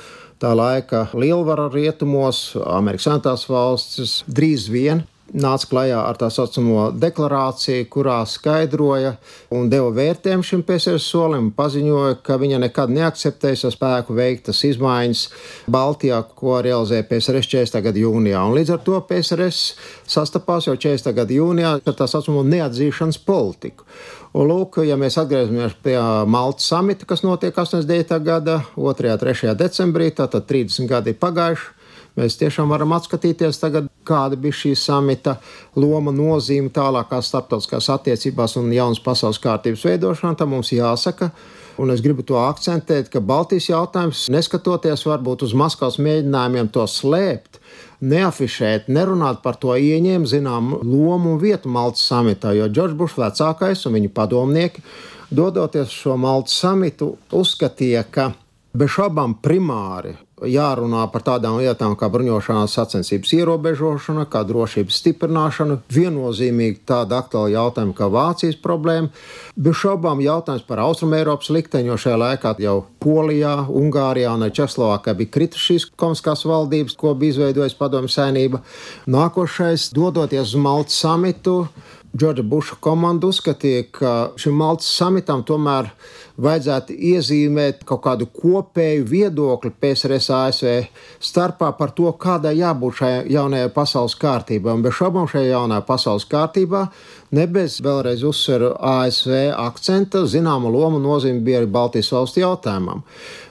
tā 0.40 0.52
laika 0.56 1.06
lielvara 1.14 1.70
rietumos, 1.72 2.50
Amerikas 2.66 3.08
Savienotās 3.08 3.46
valstis, 3.48 4.20
drīz 4.28 4.68
vien 4.72 5.04
nāca 5.32 5.68
klajā 5.70 6.00
ar 6.02 6.18
tā 6.18 6.28
saucamo 6.32 6.90
deklarāciju, 6.96 7.86
kurā 7.92 8.18
skaidroja 8.28 9.14
un 9.54 9.70
deva 9.70 9.90
vērtējumu 9.94 10.46
šim 10.46 10.62
PSRS 10.66 11.06
solim, 11.12 11.50
paziņoja, 11.56 12.18
ka 12.26 12.38
viņa 12.40 12.60
nekad 12.66 12.92
neakceptēs 12.94 13.64
ar 13.68 13.74
spēku 13.74 14.16
veiktas 14.16 14.62
izmaiņas 14.68 15.24
Baltijā, 15.70 16.20
ko 16.36 16.60
realizēja 16.64 17.06
PSRS 17.08 17.50
40. 17.54 17.82
gada 17.86 18.04
jūnijā. 18.04 18.44
Un 18.46 18.56
līdz 18.58 18.74
ar 18.76 18.84
to 18.86 19.00
PSRS 19.08 19.74
sastapās 20.10 20.68
jau 20.68 20.76
40. 20.76 21.14
gada 21.16 21.36
jūnijā 21.36 21.74
ar 21.78 21.98
tā 21.98 22.08
saucamo 22.10 22.44
neatzīšanas 22.46 23.20
politiku. 23.26 23.86
Un, 24.30 24.46
lūk, 24.46 24.78
ja 24.86 24.94
mēs 24.94 25.18
atgriežamies 25.18 25.74
pie 25.82 25.96
Maltas 26.30 26.68
samita, 26.70 27.06
kas 27.08 27.24
notiek 27.26 27.56
89. 27.56 28.20
gada 28.22 28.60
2. 28.76 29.10
un 29.10 29.22
3. 29.24 29.54
decembrī, 29.58 30.12
tad 30.14 30.36
30 30.46 30.86
gadi 30.90 31.14
ir 31.14 31.18
pagājuši. 31.18 31.79
Mēs 32.18 32.36
tiešām 32.40 32.72
varam 32.72 32.94
atskatīties 32.96 33.60
tagad, 33.62 33.86
kāda 34.06 34.38
bija 34.40 34.56
šī 34.62 34.74
samita 34.78 35.36
loma, 35.78 36.12
nozīme 36.14 36.72
tālākās 36.74 37.30
starptautiskās 37.30 37.90
attiecībās 37.94 38.56
un 38.60 38.72
jaunas 38.74 39.02
pasaules 39.04 39.38
kārtības 39.42 39.86
veidošanā. 39.86 40.34
Tam 40.38 40.50
mums 40.54 40.72
jāsaka, 40.74 41.30
un 41.80 41.94
es 41.94 42.02
gribu 42.04 42.26
to 42.26 42.40
akcentēt, 42.40 43.12
ka 43.12 43.22
Baltijas 43.22 43.70
jautājums, 43.70 44.26
neskatoties 44.32 45.06
varbūt 45.06 45.46
uz 45.46 45.54
Maskavas 45.54 46.00
mēģinājumiem 46.02 46.72
to 46.74 46.88
slēpt, 46.90 47.60
neafišēt, 48.00 48.90
nerunāt 48.90 49.42
par 49.44 49.60
to 49.60 49.76
ieņēma 49.76 50.28
zinām 50.28 50.74
lomu 50.82 51.36
un 51.36 51.40
vietu 51.40 51.70
Maltas 51.70 52.04
samitā, 52.10 52.56
jo 52.56 52.66
Džordžs 52.68 52.98
Bušs 52.98 53.18
vecākais 53.20 53.86
un 53.86 53.98
viņa 53.98 54.12
padomnieki, 54.16 54.84
dodoties 55.30 55.92
šo 55.94 56.16
Maltas 56.18 56.58
samitu, 56.58 57.14
uzskatīja, 57.30 58.06
ka 58.10 58.32
bez 58.72 58.92
šaubām 58.94 59.34
primāri 59.42 60.14
jārunā 60.46 61.02
par 61.12 61.24
tādām 61.26 61.58
lietām 61.60 61.96
kā 62.00 62.08
bruņošanās 62.12 62.74
sacensības 62.78 63.32
ierobežošana, 63.36 64.24
kā 64.30 64.40
drošības 64.48 65.00
stiprināšana, 65.02 65.76
viennozīmīgi 65.92 66.80
tāda 66.88 67.18
aktuāla 67.20 67.52
jautājuma 67.58 67.96
kā 67.98 68.08
Vācijas 68.12 68.56
problēma. 68.62 69.10
Bez 69.60 69.76
šaubām 69.82 70.22
jautājums 70.24 70.64
par 70.68 70.80
Austrumēropas 70.86 71.52
likteņu, 71.52 71.92
jo 71.92 71.98
šajā 72.06 72.20
laikā 72.24 72.54
jau 72.64 72.78
Polijā, 73.04 73.56
Ungārijā 73.68 74.32
un 74.36 74.48
Čehoslovākijā 74.48 75.16
bija 75.18 75.34
kritis 75.36 75.66
šīs 75.66 75.88
komiskās 76.00 76.46
valdības, 76.48 76.96
ko 76.96 77.14
bija 77.18 77.36
izveidojusi 77.36 77.80
padomju 77.80 78.12
saimnība. 78.12 78.62
Nākošais, 79.10 79.90
dodoties 79.96 80.54
uz 80.54 80.60
Maltas 80.60 81.00
samitu, 81.04 81.64
Džordža 82.16 82.42
Buša 82.42 82.76
komanda 82.82 83.28
uzskatīja, 83.30 83.84
ka 83.94 84.12
šim 84.40 84.56
Maltas 84.58 84.88
samitam 84.90 85.44
tomēr 85.46 85.92
vajadzētu 86.40 86.94
iezīmēt 87.10 87.84
kaut 87.88 88.02
kādu 88.04 88.28
kopēju 88.32 89.04
viedokli 89.08 89.72
PSRS 89.82 90.30
ASV 90.36 90.70
starpā 91.22 91.70
par 91.78 91.92
to, 91.96 92.08
kādai 92.20 92.56
jābūt 92.58 93.00
šai 93.00 93.12
jaunajai 93.34 93.72
pasaules 93.74 94.16
kārtībai. 94.20 94.74
Un 94.78 94.84
bez 94.86 94.96
šaubām 94.98 95.28
šajā 95.30 95.52
jaunajā 95.52 95.84
pasaules 95.88 96.26
kārtībā, 96.30 96.86
ne 97.36 97.46
bez 97.50 97.80
vēlreiz 97.84 98.24
uzsveru 98.26 98.72
ASV 98.78 99.36
akcenta, 99.56 100.24
zināma 100.24 100.72
loma 100.72 101.00
nozīme 101.02 101.44
bija 101.44 101.62
arī 101.62 101.70
Baltijas 101.70 102.12
valstu 102.14 102.44
jautājumam. 102.44 103.04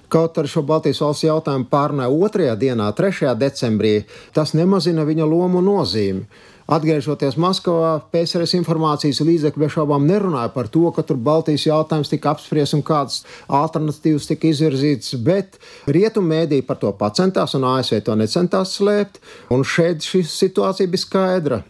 Kaut 0.09 0.39
arī 0.41 0.49
šo 0.49 0.63
Baltijas 0.65 1.03
valsts 1.03 1.27
jautājumu 1.27 1.67
pārnāja 1.69 2.09
otrajā 2.09 2.55
dienā, 2.57 2.89
3. 2.97 3.35
decembrī, 3.37 3.99
tas 4.33 4.55
nemazina 4.57 5.05
viņa 5.05 5.27
lomu 5.29 5.61
nozīmi. 5.61 6.25
Atgriežoties 6.69 7.33
Maskavā, 7.41 7.95
PSRS 8.13 8.53
informācijas 8.59 9.23
līdzekļi 9.25 9.63
bez 9.63 9.71
šaubām 9.73 10.03
nerunāja 10.05 10.51
par 10.53 10.67
to, 10.69 10.83
ka 10.93 11.01
tur 11.01 11.17
Baltijas 11.17 11.65
jautājums 11.65 12.11
tika 12.11 12.35
apspriests 12.35 12.77
un 12.77 12.83
kādas 12.85 13.23
alternatīvas 13.47 14.29
tika 14.29 14.51
izvirzītas, 14.51 15.15
bet 15.25 15.57
rietumēdī 15.89 16.61
par 16.67 16.77
to 16.83 16.93
pacentās 16.99 17.57
un 17.57 17.65
ASV 17.71 18.03
to 18.05 18.19
necentās 18.19 18.75
slēpt, 18.77 19.17
un 19.49 19.65
šeit 19.65 20.05
šī 20.05 20.21
situācija 20.29 20.93
bija 20.93 21.07
skaidra. 21.07 21.61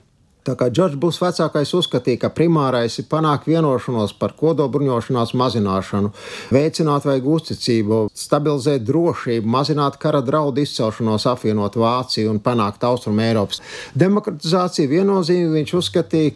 Tā 0.49 0.55
kā 0.57 0.69
Džordžs 0.73 0.97
Buls 0.97 1.19
vecākais 1.21 1.71
uzskatīja, 1.77 2.23
ka 2.23 2.29
primārais 2.33 2.95
ir 2.97 3.05
panākt 3.11 3.45
vienošanos 3.45 4.15
par 4.17 4.33
kodolbruņošanās 4.39 5.35
mazināšanu, 5.37 6.09
veicināt 6.55 7.05
vajag 7.05 7.27
uzticību, 7.35 7.99
stabilizēt 8.17 8.87
drošību, 8.87 9.45
mazināt 9.45 9.99
kara 10.01 10.23
draudu 10.25 10.63
izcelšanos, 10.65 11.27
apvienot 11.29 11.77
Vāciju 11.77 12.33
un 12.33 12.41
panākt 12.41 12.87
Austrum 12.89 13.21
Eiropas 13.21 13.61
demokratizāciju, 13.93 14.89
viennozīmīgi 14.95 15.59
viņš 15.59 15.75
uzskatīja, 15.83 16.33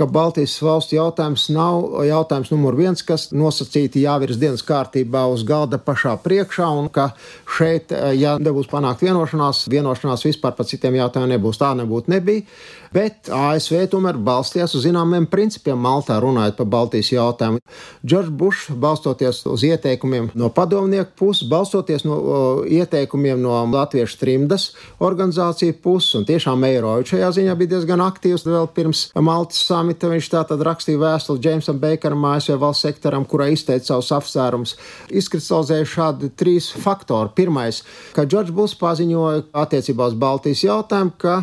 ka 0.00 0.06
Baltijas 0.08 0.54
valstu 0.64 0.96
jautājums 0.96 1.50
nav 1.52 1.98
jautājums 2.08 2.48
numur 2.54 2.76
viens, 2.78 3.02
kas 3.04 3.26
nosacīti 3.36 4.06
jāvirs 4.06 4.38
dienas 4.40 4.62
kārtībā 4.64 5.26
uz 5.28 5.42
galda 5.44 5.76
pašā 5.82 6.14
priekšā, 6.24 6.68
un 6.80 6.88
ka 6.88 7.10
šeit, 7.58 7.92
ja 8.16 8.38
nebūs 8.40 8.70
panākt 8.70 9.04
vienošanās, 9.04 9.66
vienošanās 9.68 10.24
vispār 10.24 10.56
par 10.56 10.68
citiem 10.70 10.96
jautājumiem 11.02 11.34
nebūs. 11.36 11.60
Tā 11.60 11.74
nebūtu 11.76 12.14
nebija. 12.14 12.46
Bet 12.90 13.28
ASV 13.30 13.84
tomēr 13.92 14.16
balstījās 14.18 14.72
uz 14.74 14.82
zināmiem 14.82 15.28
principiem 15.30 15.78
Maltā, 15.78 16.16
runājot 16.22 16.56
par 16.58 16.66
Baltijas 16.72 17.12
jautājumu. 17.12 17.60
Džordžs 18.02 18.32
Bušs, 18.40 18.64
balstoties 18.82 19.44
uz 19.46 19.62
ieteikumiem 19.68 20.32
no 20.34 20.48
padomnieku 20.54 21.14
puses, 21.20 21.46
balstoties 21.50 22.02
no 22.02 22.16
o, 22.18 22.40
ieteikumiem 22.66 23.38
no 23.38 23.60
Latviešu 23.70 24.18
trimdas 24.18 24.64
organizāciju 24.98 25.76
puses, 25.84 26.16
un 26.18 26.26
tiešām 26.26 26.66
Eiropa 26.66 27.06
šajā 27.12 27.28
ziņā 27.36 27.54
bija 27.60 27.76
diezgan 27.76 28.02
aktīvs 28.02 28.46
vēl 28.48 28.66
pirms 28.74 29.04
Maltas 29.14 29.62
samita. 29.68 30.10
Viņš 30.10 30.32
tātad 30.34 30.66
rakstīja 30.66 30.98
vēstuli 31.04 31.44
Džeimsam 31.46 31.78
Beikaram, 31.78 32.26
ASV 32.32 32.58
valsts 32.58 32.88
sektoram, 32.88 33.22
kurā 33.22 33.52
izteica 33.54 33.92
savus 33.92 34.10
apsvērumus. 34.18 34.74
Izkristalizēja 35.22 35.86
šādi 35.94 36.34
trīs 36.34 36.72
faktori. 36.74 37.30
Pirmais, 37.38 37.84
ka 38.18 38.26
Džordžs 38.26 38.56
Bušs 38.56 38.76
paziņoja 38.82 39.46
attiecībā 39.62 40.10
uz 40.10 40.18
Baltijas 40.18 40.66
jautājumu, 40.66 41.14
ka 41.22 41.38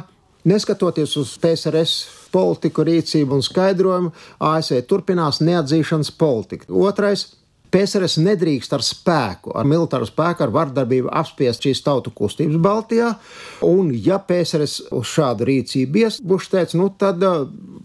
Neskatoties 0.47 1.17
uz 1.19 1.33
PSRS 1.43 1.95
politiku, 2.31 2.85
rīcību 2.87 3.35
un 3.35 3.43
skaidrojumu, 3.43 4.13
ASV 4.47 4.79
turpinās 4.87 5.41
neatzīšanas 5.43 6.13
politiku. 6.15 6.71
Otrais 6.87 7.25
PSRS 7.77 8.17
nedrīkst 8.25 8.71
ar 8.73 8.81
spēku, 8.81 9.51
ar 9.53 9.67
militāru 9.69 10.07
spēku, 10.09 10.41
ar 10.47 10.53
vardarbību 10.55 11.11
apspiest 11.13 11.67
šīs 11.67 11.83
tautu 11.85 12.09
kustības 12.15 12.57
Baltijā. 12.63 13.11
Un, 13.67 13.91
ja 13.93 14.17
PSRS 14.17 14.87
uz 14.97 15.11
šādu 15.11 15.45
rīcību 15.45 16.01
ies, 16.01 16.17
Bušs 16.25 16.49
teica, 16.55 16.77
nu 16.79 16.89
tad 16.97 17.21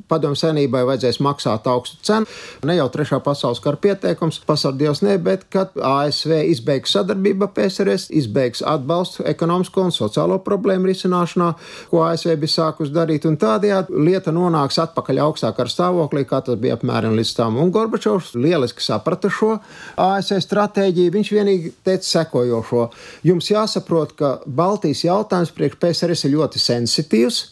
padomju 0.09 0.39
senībai 0.41 0.83
vajadzēs 0.89 1.21
maksāt 1.25 1.69
augstu 1.69 2.01
cenu. 2.07 2.29
Ne 2.69 2.77
jau 2.79 2.89
trešā 2.93 3.21
pasaules 3.25 3.61
kara 3.65 3.81
pieteikums, 3.81 4.41
pasardies 4.49 5.03
ne, 5.05 5.19
bet 5.21 5.45
kad 5.53 5.77
ASV 5.77 6.39
izbeigs 6.53 6.97
sadarbību 6.97 7.49
ar 7.49 7.53
PSRS, 7.57 8.09
izbeigs 8.23 8.65
atbalstu 8.65 9.27
ekonomisko 9.29 9.87
un 9.89 9.95
sociālo 9.95 10.39
problēmu 10.45 10.89
risināšanā, 10.89 11.51
ko 11.93 12.05
ASV 12.07 12.37
bija 12.41 12.57
sākus 12.57 12.93
darīt, 12.95 13.29
un 13.29 13.39
tādējādi 13.41 14.05
lieta 14.09 14.35
nonāks 14.35 14.81
atpakaļ 14.87 15.23
augstākā 15.27 15.69
stāvoklī, 15.69 16.25
kā 16.29 16.43
tas 16.45 16.61
bija 16.61 16.79
apmēram 16.79 17.17
līdz 17.19 17.37
tam. 17.39 17.61
Un 17.61 17.73
Gorbačovs 17.75 18.35
lieliski 18.39 18.85
saprata 18.85 19.31
šo 19.33 19.59
ASV 20.01 20.41
stratēģiju. 20.45 21.15
Viņš 21.17 21.33
vienīgi 21.37 21.73
teica 21.85 22.09
sekojošo: 22.09 22.89
Jums 23.29 23.51
jāsaprot, 23.53 24.17
ka 24.19 24.35
Baltijas 24.47 25.05
jautājums 25.07 25.55
priekš 25.57 25.81
PSRS 25.83 26.29
ir 26.29 26.37
ļoti 26.37 26.63
sensitīvs 26.63 27.43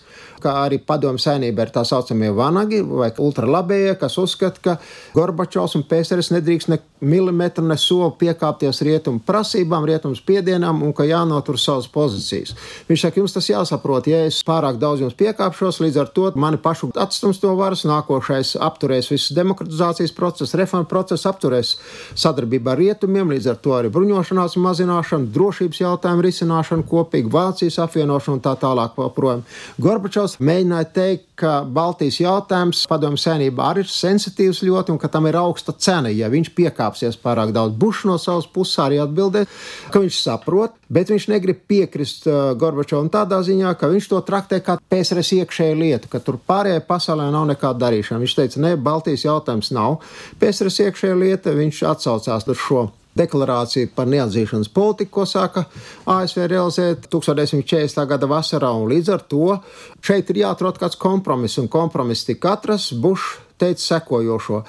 kā 0.43 0.55
arī 0.65 0.81
padomu 0.83 1.21
saimnieba 1.21 1.67
ir 1.67 1.73
tā 1.75 1.85
saucamie 1.87 2.31
vanagi 2.35 2.81
vai 2.87 3.11
ultralabējie, 3.13 3.97
kas 4.01 4.19
uzskata, 4.21 4.63
ka 4.65 4.77
Gorbačovs 5.15 5.77
un 5.79 5.87
PSRS 5.89 6.33
nedrīkst 6.37 6.73
ne 6.73 6.81
milimetru, 7.01 7.65
ne 7.65 7.77
soli 7.81 8.13
piekāpties 8.21 8.83
rietumu 8.85 9.23
prasībām, 9.27 9.87
rietumu 9.89 10.17
spiedienam 10.19 10.83
un 10.85 10.93
ka 10.97 11.07
jānotur 11.09 11.59
savas 11.61 11.89
pozīcijas. 11.93 12.53
Viņš 12.89 13.05
saka, 13.07 13.21
jums 13.21 13.35
tas 13.37 13.49
jāsaprot, 13.49 14.11
ja 14.11 14.25
es 14.29 14.43
pārāk 14.47 14.77
daudz 14.81 15.05
jums 15.05 15.17
piekāpšos, 15.19 15.81
līdz 15.85 16.01
ar 16.03 16.11
to 16.15 16.27
mani 16.41 16.61
pašu 16.61 16.91
atstums 17.01 17.41
no 17.45 17.55
varas, 17.59 17.87
nākošais 17.89 18.57
apturēs 18.61 19.09
visu 19.13 19.37
demokratizācijas 19.37 20.15
procesu, 20.17 20.59
reformu 20.61 20.89
procesu, 20.91 21.29
apturēs 21.31 21.75
sadarbību 22.21 22.73
ar 22.73 22.81
rietumiem, 22.83 23.33
līdz 23.35 23.51
ar 23.55 23.61
to 23.65 23.75
arī 23.79 23.93
bruņošanās 23.95 24.59
mazināšanu, 24.61 25.31
drošības 25.35 25.83
jautājumu 25.85 26.27
risināšanu, 26.27 26.87
kopīgi 26.91 27.33
Vācijas 27.33 27.81
apvienošanu 27.87 28.39
un 28.39 28.45
tā 28.45 28.55
tālāk. 28.61 28.99
Projām. 29.15 29.43
Gorbačovs 29.81 30.30
mēģināja 30.39 30.89
teikt, 30.95 31.27
ka 31.41 31.53
Baltijas 31.65 32.19
jautājums 32.21 32.83
padomju 32.91 33.21
saimnībā 33.21 33.71
arī 33.71 33.85
ir 33.85 33.91
sensitīvs 33.91 34.61
ļoti 34.67 34.93
un 34.95 35.01
ka 35.01 35.09
tam 35.13 35.27
ir 35.31 35.39
augsta 35.41 35.73
cena, 35.73 36.13
ja 36.13 36.29
viņš 36.33 36.53
piekāpsies 36.57 37.17
pārāk 37.23 37.55
daudz. 37.57 37.75
Bušs 37.81 38.05
no 38.11 38.19
savas 38.21 38.47
puses 38.51 38.77
arī 38.85 39.01
atbildēja, 39.01 39.49
ka 39.91 40.05
viņš 40.05 40.21
saprot, 40.21 40.77
bet 40.93 41.13
viņš 41.13 41.29
negrib 41.33 41.65
piekrist 41.71 42.29
uh, 42.29 42.53
Gorbačovam 42.61 43.09
tādā 43.13 43.41
ziņā, 43.47 43.73
ka 43.81 43.91
viņš 43.91 44.11
to 44.13 44.21
traktē 44.29 44.61
kā 44.67 44.77
PSRS 44.93 45.35
iekšēju 45.41 45.81
lietu, 45.81 46.13
ka 46.13 46.23
tur 46.25 46.39
pārējai 46.51 46.85
pasaulē 46.87 47.31
nav 47.33 47.49
nekāda 47.55 47.87
darīšana. 47.87 48.21
Viņš 48.21 48.39
teica, 48.43 48.65
ne, 48.67 48.77
Baltijas 48.77 49.25
jautājums 49.25 49.73
nav 49.75 50.01
PSRS 50.43 50.85
iekšēja 50.87 51.21
lieta, 51.25 51.57
viņš 51.57 51.85
atsaucās 51.95 52.49
uz 52.51 52.61
šo 52.61 52.91
deklarāciju 53.19 53.91
par 53.95 54.09
neatzīšanas 54.11 54.71
politiku, 54.75 55.21
ko 55.21 55.27
sāka 55.29 55.65
ASV 56.07 56.47
realizēt 56.51 57.09
1940. 57.11 58.07
gada 58.11 58.31
vasarā. 58.31 58.71
Līdz 58.93 59.13
ar 59.17 59.25
to 59.31 59.59
šeit 60.05 60.31
ir 60.31 60.45
jāatrod 60.45 60.79
kāds 60.81 60.99
kompromiss, 61.01 61.59
un 61.59 61.69
kompromiss 61.69 62.29
tika 62.29 62.55
atrast. 62.57 62.95
Bušs 63.03 63.50
teica 63.61 63.83
sekojošo: 63.85 64.63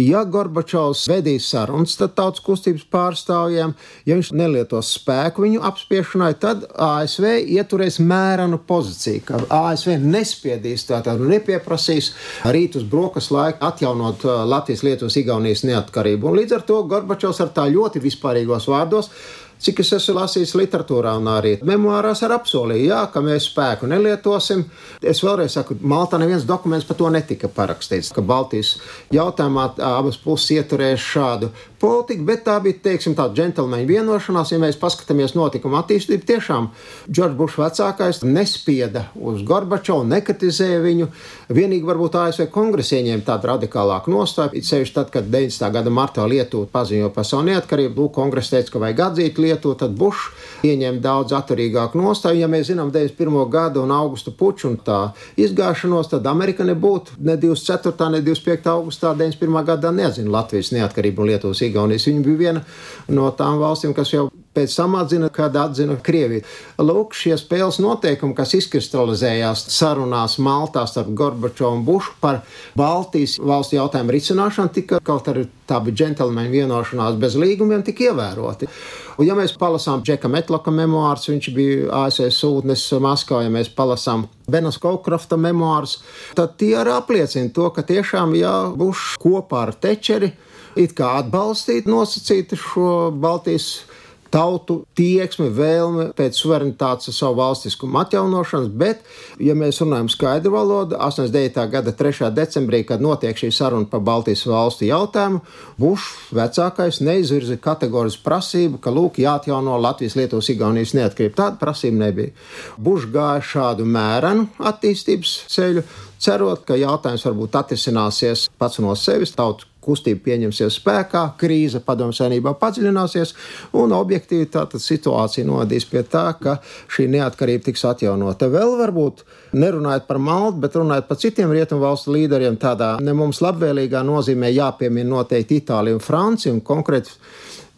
Ja 0.00 0.24
Gorbačovs 0.24 1.06
vedīs 1.10 1.48
sarunas, 1.52 1.96
tad 2.00 2.14
tautas 2.18 2.44
kustības 2.46 2.86
pārstāvjiem, 2.92 3.74
ja 4.06 4.18
viņš 4.18 4.32
nelietos 4.36 4.92
spēku 4.98 5.46
viņu 5.46 5.62
apspiešanai, 5.66 6.32
tad 6.42 6.66
ASV 6.72 7.28
ieturēs 7.56 7.98
mērenu 8.02 8.60
pozīciju, 8.68 9.24
ka 9.28 9.42
ASV 9.60 9.96
nespiedīs 10.02 10.86
tātad 10.90 11.22
nepieprasīs 11.22 12.12
rīt 12.54 12.78
uz 12.78 12.86
brokas 12.88 13.30
laiku 13.34 13.66
atjaunot 13.66 14.26
uh, 14.26 14.44
Latvijas, 14.48 14.84
Lietuvas, 14.86 15.18
Igaunijas 15.20 15.64
neatkarību. 15.68 16.30
Un 16.30 16.40
līdz 16.40 16.58
ar 16.58 16.68
to 16.68 16.82
Gorbačovs 16.88 17.42
ar 17.44 17.52
tā 17.56 17.66
ļoti 17.72 18.02
vispārīgos 18.04 18.70
vārdos 18.70 19.10
Cik 19.56 19.80
es 19.80 19.92
esmu 19.96 20.18
lasījis 20.18 20.52
literatūrā 20.58 21.14
un 21.16 21.30
arī 21.32 21.54
memoārās 21.64 22.20
ar 22.26 22.34
apsolīju, 22.36 22.90
jā, 22.90 23.00
ka 23.12 23.22
mēs 23.24 23.48
spēku 23.50 23.88
nelietosim. 23.88 24.66
Es 25.00 25.22
vēlreiz 25.24 25.56
saku, 25.56 25.78
Maltā 25.80 26.20
neviens 26.20 26.44
dokuments 26.48 26.84
par 26.88 26.98
to 27.00 27.08
netika 27.12 27.48
parakstīts, 27.48 28.12
ka 28.12 28.24
Baltijas 28.24 28.74
jautājumā 29.14 29.70
abas 29.88 30.20
puses 30.20 30.58
ieturēs 30.58 31.00
šādu 31.00 31.50
politiku, 31.80 32.24
bet 32.28 32.44
tā 32.46 32.56
bija, 32.64 32.78
teiksim, 32.88 33.14
tāda 33.18 33.36
džentlmeņa 33.36 33.88
vienošanās. 33.88 34.52
Ja 34.52 34.60
mēs 34.62 34.78
paskatāmies 34.80 35.36
notikuma 35.36 35.82
attīstību, 35.82 36.24
tiešām 36.28 36.68
Džordžs 37.10 37.36
Bušs 37.38 37.58
vecākais 37.60 38.22
nespieda 38.26 39.06
uz 39.16 39.42
Gorbačovu, 39.46 40.06
nekritizēja 40.10 40.80
viņu. 40.84 41.08
Vienīgi 41.56 41.86
varbūt 41.86 42.18
ASV 42.20 42.48
kongresa 42.54 42.96
ieņēma 42.98 43.26
tādu 43.26 43.50
radikālāku 43.52 44.10
nostāju, 44.10 44.56
it 44.58 44.66
sevišķi 44.66 44.96
tad, 44.96 45.12
kad 45.14 45.28
90. 45.30 45.70
gada 45.74 45.92
martā 45.92 46.24
Lietuva 46.26 46.68
paziņoja 46.72 47.12
par 47.14 47.28
savu 47.28 47.46
neatkarību, 47.50 47.94
Lūk, 47.96 48.14
kongress 48.16 48.52
teica, 48.52 48.72
ka 48.74 48.82
vajag 48.82 49.02
atzīt 49.06 49.38
Lietuvu, 49.40 49.76
tad 49.80 49.94
Bušs 49.96 50.64
ieņēma 50.66 51.00
daudz 51.04 51.36
atturīgāku 51.36 52.00
nostāju. 52.00 52.40
Ja 52.42 52.50
mēs 52.50 52.70
zinām 52.70 52.90
91. 52.94 53.38
gadu 53.52 53.84
un 53.84 53.94
augusta 53.94 54.32
puču 54.34 54.70
un 54.72 54.78
tā 54.82 55.00
izgāšanos, 55.40 56.10
tad 56.12 56.26
Amerika 56.30 56.66
nebūtu 56.66 57.20
ne 57.26 57.36
24. 57.40 58.10
ne 58.12 58.22
25. 58.24 58.68
augustā 58.72 59.14
91. 59.16 59.62
gadā 59.70 59.92
nezina 59.94 60.32
Latvijas 60.38 60.72
neatkarību 60.74 61.22
un 61.22 61.30
Lietuvas 61.30 61.62
Igaunijas. 61.68 62.08
Viņa 62.08 62.26
bija 62.26 62.42
viena 62.42 62.64
no 63.12 63.30
tām 63.36 63.60
valstīm, 63.62 63.94
kas 63.96 64.14
jau 64.14 64.28
pēc 64.56 64.76
tam 64.76 64.96
atzina, 64.96 65.28
kad 65.32 65.56
atzina 65.60 65.98
Krieviju. 66.02 66.44
Lūk, 66.80 67.16
šie 67.16 67.36
spēles 67.40 67.78
noteikumi, 67.82 68.36
kas 68.36 68.54
izkristalizējās 68.56 69.66
sarunās 69.74 70.38
Maltā 70.42 70.86
starp 70.88 71.12
Gorbačovu 71.16 71.80
un 71.80 71.84
Bušu 71.86 72.16
par 72.22 72.40
Baltijas 72.78 73.36
valstu 73.42 73.76
jautājumu 73.76 74.14
risināšanu, 74.16 74.72
tika 74.72 75.00
kaut 75.04 75.28
arī 75.32 75.46
tā 75.68 75.80
bija 75.84 76.00
džentlmeņa 76.00 76.52
vienošanās 76.52 77.18
bez 77.20 77.36
līgumiem, 77.40 77.84
tika 77.84 78.08
ievēroti. 78.08 78.70
Un, 79.16 79.26
ja 79.26 79.36
mēs 79.36 79.56
palasām 79.60 80.04
Džeka 80.06 80.30
Metloka 80.32 80.72
memoārus, 80.72 81.28
viņš 81.32 81.50
bija 81.56 82.02
ASV 82.04 82.30
sūtnis 82.36 82.86
Maskavā, 83.02 83.44
ja 83.46 83.52
mēs 83.52 83.72
palasām 83.76 84.26
Benas 84.50 84.78
Kaukrafta 84.80 85.38
memoārus, 85.40 85.98
tad 86.38 86.56
tie 86.60 86.74
arī 86.80 86.94
apliecina 86.96 87.52
to, 87.52 87.68
ka 87.74 87.84
tiešām, 87.86 88.36
ja 88.38 88.56
Bušs 88.72 89.16
kopā 89.20 89.66
ar 89.66 89.74
Tečeri 89.74 90.32
it 90.76 90.96
kā 90.96 91.16
atbalstīt 91.20 91.88
nosacītu 91.90 92.58
šo 92.60 92.90
Baltijas 93.12 93.84
tautu 94.32 94.80
tieksmi, 94.96 95.48
vēlme 95.54 96.08
pēc 96.16 96.38
suverenitātes 96.38 97.14
savu 97.16 97.38
valstiskumu 97.40 98.00
atjaunošanas, 98.02 98.68
bet, 98.78 99.04
ja 99.42 99.54
mēs 99.58 99.80
runājam 99.82 100.10
skaidru 100.12 100.52
valodu, 100.56 100.98
89. 101.00 101.62
gada 101.72 101.94
3. 101.96 102.30
decembrī, 102.36 102.82
kad 102.88 103.02
notiek 103.04 103.38
šī 103.38 103.52
saruna 103.54 103.88
par 103.90 104.02
Baltijas 104.06 104.46
valstu 104.48 104.88
jautājumu, 104.90 105.42
Bušs 105.80 106.32
vecākais 106.36 107.00
neizvirza 107.04 107.58
kategorisku 107.62 108.24
prasību, 108.26 108.80
ka, 108.82 108.92
lūk, 108.94 109.20
jāatjauno 109.22 109.78
Latvijas, 109.80 110.16
Lietuvas, 110.18 110.50
Igaunijas 110.52 110.96
neatkarība. 110.96 111.36
Tāda 111.42 111.60
prasība 111.60 112.06
nebija. 112.06 112.34
Bušs 112.80 113.08
gāja 113.12 113.44
šādu 113.54 113.86
mērenu 113.88 114.48
attīstības 114.72 115.38
ceļu, 115.52 115.86
cerot, 116.22 116.64
ka 116.66 116.78
jautājums 116.80 117.24
varbūt 117.28 117.60
atrisināsies 117.60 118.48
pats 118.58 118.80
no 118.82 118.94
sevis, 118.98 119.36
tautu 119.36 119.68
kustība 119.86 120.24
pieņemsies 120.26 120.78
spēkā, 120.80 121.22
krīze 121.40 121.80
padomju 121.86 122.16
savienībā 122.18 122.56
padziļināsies, 122.60 123.34
un 123.78 123.94
objektīvi 123.96 124.48
tātad 124.52 124.82
situācija 124.82 125.46
nodīs 125.48 125.86
pie 125.90 126.02
tā, 126.02 126.26
ka 126.40 126.58
šī 126.92 127.08
neatkarība 127.14 127.68
tiks 127.68 127.86
atjaunota. 127.88 128.50
Vēl 128.52 128.76
varbūt 128.82 129.24
nerunājot 129.56 130.08
par 130.08 130.20
Maltu, 130.22 130.60
bet 130.64 130.76
runājot 130.78 131.08
par 131.08 131.20
citiem 131.22 131.54
rietumu 131.54 131.86
valstu 131.86 132.14
līderiem, 132.16 132.58
tādā 132.60 132.96
ne 133.02 133.14
mums 133.16 133.40
labvēlīgā 133.44 134.02
nozīmē 134.06 134.52
jāpiemina 134.52 135.14
noteikti 135.14 135.62
Itālija 135.62 135.96
un 135.96 136.04
Francija, 136.04 136.54
un 136.54 136.60
konkrēti 136.66 137.14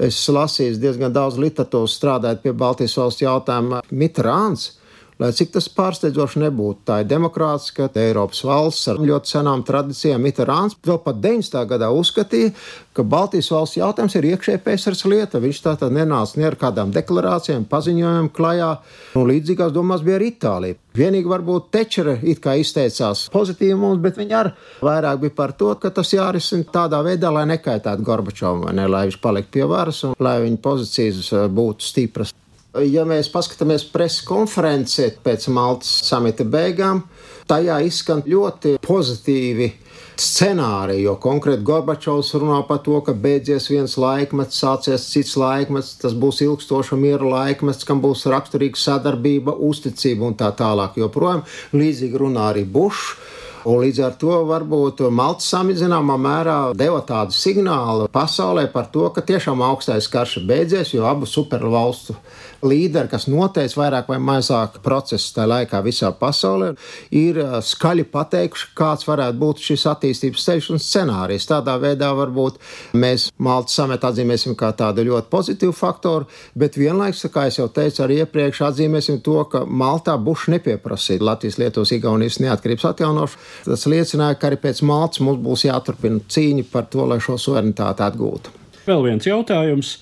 es 0.09 0.19
lasīju 0.31 0.79
diezgan 0.81 1.15
daudz 1.15 1.39
literatūras 1.43 1.97
strādājot 1.99 2.43
pie 2.45 2.53
Baltijas 2.57 2.97
valsts 2.99 3.25
jautājuma 3.25 3.83
Mitrāns 3.91 4.73
Lai 5.19 5.33
cik 5.35 5.49
tas 5.51 5.67
pārsteidzoši 5.75 6.45
nebūtu, 6.45 6.85
tā 6.87 7.01
ir 7.03 7.09
demokrātiska 7.11 7.89
Eiropas 7.99 8.39
valsts 8.47 8.87
ar 8.93 9.01
ļoti 9.03 9.33
senām 9.33 9.65
tradīcijām. 9.67 10.23
Mitterāns 10.23 10.77
vēl 10.87 11.01
pat 11.03 11.19
90. 11.25 11.65
gadā 11.73 11.89
uzskatīja, 11.91 12.53
ka 12.95 13.03
Baltijas 13.03 13.49
valsts 13.51 13.81
jautājums 13.81 14.15
ir 14.15 14.29
iekšēji 14.29 14.63
pēcsaras 14.63 15.03
lieta. 15.11 15.43
Viņš 15.43 15.61
tā 15.65 15.75
tad 15.83 15.97
nenāca 15.97 16.39
ne 16.39 16.47
ar 16.47 16.59
kādām 16.63 16.95
deklarācijām, 16.95 17.67
paziņojumiem 17.67 18.31
klajā, 18.31 18.71
un 19.19 19.29
līdzīgās 19.33 19.75
domās 19.75 20.07
bija 20.07 20.21
arī 20.21 20.31
Itālija. 20.37 20.79
Vienīgi 21.03 21.35
varbūt 21.35 21.71
Tečere 21.75 22.15
it 22.23 22.39
kā 22.45 22.55
izteicās 22.63 23.27
pozitīvi 23.35 23.75
mums, 23.75 23.99
bet 24.05 24.23
viņa 24.23 24.41
arī 24.45 24.55
vairāk 24.87 25.25
bija 25.27 25.39
par 25.43 25.59
to, 25.59 25.75
ka 25.83 25.91
tas 25.99 26.15
jārisina 26.15 26.71
tādā 26.79 27.03
veidā, 27.03 27.35
lai 27.35 27.49
nekaitētu 27.57 28.07
Gorbačovam, 28.07 28.69
ne, 28.71 28.87
lai 28.87 29.09
viņš 29.11 29.19
paliktu 29.23 29.59
pie 29.59 29.67
varas 29.67 30.05
un 30.07 30.15
lai 30.23 30.45
viņa 30.47 30.63
pozīcijas 30.63 31.33
būtu 31.51 31.91
stipras. 31.91 32.39
Ja 32.77 33.07
mēs 33.09 33.31
paskatāmies 33.33 33.87
preses 33.89 34.21
konferenci 34.29 35.07
pēc 35.25 35.47
Maltas 35.57 35.89
samita 36.05 36.45
beigām, 36.45 37.01
tajā 37.49 37.79
izskan 37.87 38.21
ļoti 38.29 38.75
pozitīvi 38.85 39.71
scenāriju, 40.21 41.07
jo 41.07 41.15
konkrēti 41.23 41.65
Gorbačovs 41.65 42.35
runā 42.37 42.59
par 42.69 42.83
to, 42.85 42.99
ka 43.07 43.15
beidzies 43.17 43.71
viens 43.73 43.97
laikmets, 43.97 44.61
sācies 44.61 45.09
cits 45.09 45.39
laikmets, 45.41 45.95
tas 46.03 46.13
būs 46.13 46.43
ilgstoša 46.45 46.99
miera 47.01 47.25
laikmets, 47.25 47.89
kam 47.89 48.03
būs 48.05 48.27
raksturīga 48.29 48.77
sadarbība, 48.77 49.57
uzticība 49.57 50.29
un 50.29 50.37
tā 50.37 50.53
tālāk. 50.59 51.01
Joprojām 51.01 51.47
līdzīgi 51.73 52.21
runā 52.21 52.51
arī 52.53 52.69
Bušs. 52.69 53.17
Un 53.69 53.83
līdz 53.83 53.99
ar 54.07 54.15
to 54.17 54.37
varbūt 54.49 55.01
Malta 55.13 55.43
samizināmā 55.45 56.15
mērā 56.21 56.59
deva 56.79 57.01
tādu 57.05 57.35
signālu 57.35 58.07
pasaulē 58.13 58.69
par 58.73 58.87
to, 58.95 59.09
ka 59.13 59.25
tiešām 59.27 59.65
augstais 59.67 60.07
karš 60.09 60.39
ir 60.41 60.47
beidzies, 60.49 60.95
jo 60.95 61.05
abu 61.09 61.27
supervalstu 61.27 62.15
līderi, 62.63 63.11
kas 63.11 63.27
noteica 63.31 63.81
vairāk 63.81 64.09
vai 64.11 64.19
mazāk 64.23 64.79
procesu 64.85 65.35
tajā 65.37 65.49
laikā 65.53 65.81
visā 65.85 66.11
pasaulē, 66.17 66.73
ir 67.15 67.41
skaļi 67.65 68.07
pateikuši, 68.13 68.71
kāds 68.79 69.07
varētu 69.09 69.39
būt 69.39 69.63
šis 69.69 69.87
attīstības 69.93 70.47
ceļš 70.49 70.71
un 70.75 70.83
scenārijs. 70.83 71.49
Tādā 71.51 71.77
veidā 71.83 72.11
varbūt 72.19 72.59
mēs 72.99 73.29
Maltas 73.39 73.79
sametu 73.79 74.09
atzīmēsim 74.09 74.57
kā 74.59 74.73
tādu 74.77 75.05
ļoti 75.09 75.31
pozitīvu 75.31 75.75
faktoru, 75.77 76.29
bet 76.59 76.79
vienlaikus, 76.81 77.27
kā 77.33 77.47
jau 77.53 77.69
teicu 77.73 78.05
arī 78.05 78.23
iepriekš, 78.25 78.65
atzīmēsim 78.71 79.21
to, 79.25 79.39
ka 79.53 79.65
Maltā 79.65 80.17
Bušs 80.19 80.49
nepieprasīja 80.57 81.25
Latvijas, 81.25 81.59
Lietuvas, 81.63 81.95
Igaunijas 81.95 82.41
neatkarības 82.43 82.91
atjaunošanu. 82.93 83.47
Tas 83.69 83.87
liecināja, 83.91 84.39
ka 84.39 84.51
arī 84.51 84.61
pēc 84.63 84.83
Maltas 84.89 85.23
mums 85.25 85.43
būs 85.45 85.67
jāturpina 85.69 86.23
cīņa 86.27 86.69
par 86.73 86.89
to, 86.91 87.07
lai 87.09 87.21
šo 87.23 87.39
suverenitāti 87.41 88.05
atgūtu. 88.07 88.55
Vēl 88.89 89.05
viens 89.05 89.27
jautājums. 89.29 89.99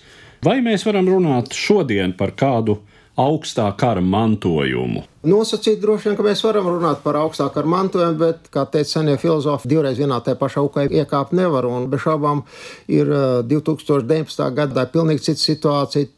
Vai 0.47 0.61
mēs 0.63 0.85
varam 0.87 1.09
runāt 1.11 1.57
šodien 1.59 2.13
par 2.15 2.31
kādu 2.39 2.77
augstā 3.19 3.65
kara 3.81 4.03
mantojumu? 4.05 5.01
Nosacīt 5.27 5.81
droši 5.83 6.07
vien, 6.07 6.19
ka 6.19 6.23
mēs 6.23 6.43
varam 6.47 6.69
runāt 6.71 7.01
par 7.03 7.19
augstāku 7.19 7.57
kara 7.57 7.71
mantojumu, 7.73 8.19
bet, 8.21 8.47
kā 8.55 8.63
teica 8.71 8.93
senie 8.93 9.17
filozofi, 9.19 9.67
divreiz 9.73 9.99
vienā 9.99 10.21
tajā 10.23 10.39
pašā 10.39 10.63
augā 10.63 10.85
iekāpt 10.87 11.35
nevar. 11.35 11.67
Un 11.67 11.89
bez 11.91 12.05
šaubām 12.05 12.45
ir 12.87 13.11
2019. 13.51 14.45
gadā 14.61 14.87
pilnīgi 14.93 15.27
cita 15.27 15.43
situācija. 15.49 16.13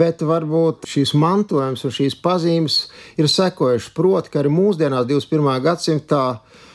Bet 0.00 0.26
varbūt 0.26 0.88
šīs 0.88 1.14
mantojums 1.14 1.84
un 1.86 1.94
šīs 1.94 2.18
pazīmes 2.24 2.80
ir 3.20 3.30
sekojušas. 3.30 3.92
Proti, 3.94 4.32
ka 4.32 4.42
arī 4.42 4.50
mūsdienās, 4.58 5.06
21. 5.06 5.52
gadsimtā, 5.62 6.24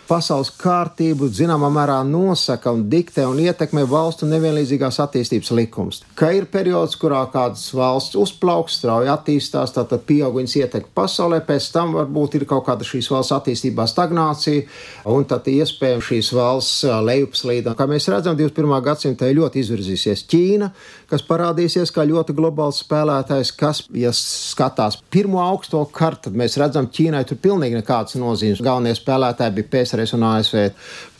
pasaules 0.07 0.51
kārtību 0.59 1.29
zināmā 1.33 1.69
mērā 1.73 1.99
nosaka 2.07 2.71
un 2.75 2.85
diktē 2.91 3.25
un 3.29 3.39
ietekmē 3.41 3.85
valstu 3.89 4.27
nevienlīdzīgās 4.29 4.99
attīstības 5.03 5.51
likums. 5.57 6.01
Ka 6.19 6.31
ir 6.35 6.45
periods, 6.51 6.97
kurā 6.99 7.23
kādas 7.33 7.65
valsts 7.75 8.17
uzplauks, 8.19 8.77
strauji 8.79 9.11
attīstās, 9.13 9.73
tātad 9.75 10.03
pieaug 10.07 10.37
viņas 10.37 10.57
ietekme 10.59 10.93
pasaulē, 10.95 11.39
pēc 11.47 11.69
tam 11.73 11.95
varbūt 11.97 12.37
ir 12.39 12.47
kaut 12.49 12.67
kāda 12.67 12.87
šīs 12.87 13.09
valsts 13.13 13.35
attīstībā 13.37 13.87
stagnācija, 13.89 14.67
un 15.13 15.25
tad 15.29 15.47
iespējams 15.49 16.09
šīs 16.11 16.33
valsts 16.37 16.83
lejupslīdā. 17.09 17.73
Kā 17.79 17.87
mēs 17.89 18.09
redzam, 18.11 18.37
21. 18.39 18.75
gadsimtā 18.85 19.31
ļoti 19.33 19.63
izvirzīsies 19.63 20.25
Ķīna, 20.29 20.69
kas 21.09 21.25
parādīsies 21.27 21.91
kā 21.93 22.05
ļoti 22.09 22.35
globāls 22.37 22.83
spēlētājs, 22.83 23.53
kas, 23.57 23.83
ja 23.97 24.13
skatās 24.13 24.99
pirmo 25.13 25.41
augsto 25.43 25.81
kartu, 25.93 26.27
tad 26.29 26.37
mēs 26.39 26.59
redzam, 26.61 26.89
Ķīnai 26.93 27.23
tur 27.29 27.39
pilnīgi 27.41 27.79
nekādas 27.79 28.17
nozīmes. 28.21 28.61
Galvenie 28.63 28.95
spēlētāji 28.97 29.57
bija 29.57 29.71
PSRS 29.73 29.92
PSRS 29.93 30.15
un 30.17 30.25
ASV. 30.27 30.63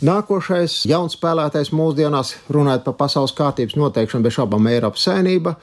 Nākošais 0.05 0.83
jauns 0.89 1.15
spēlētājs 1.17 1.73
mūsdienās, 1.75 2.35
runājot 2.53 2.85
par 2.87 2.97
pasaules 3.05 3.35
kārtības 3.37 3.77
noteikšanu, 3.79 4.25
bez 4.25 4.37
šaubām 4.37 4.69
Eiropas 4.71 5.05
saimnība, 5.07 5.55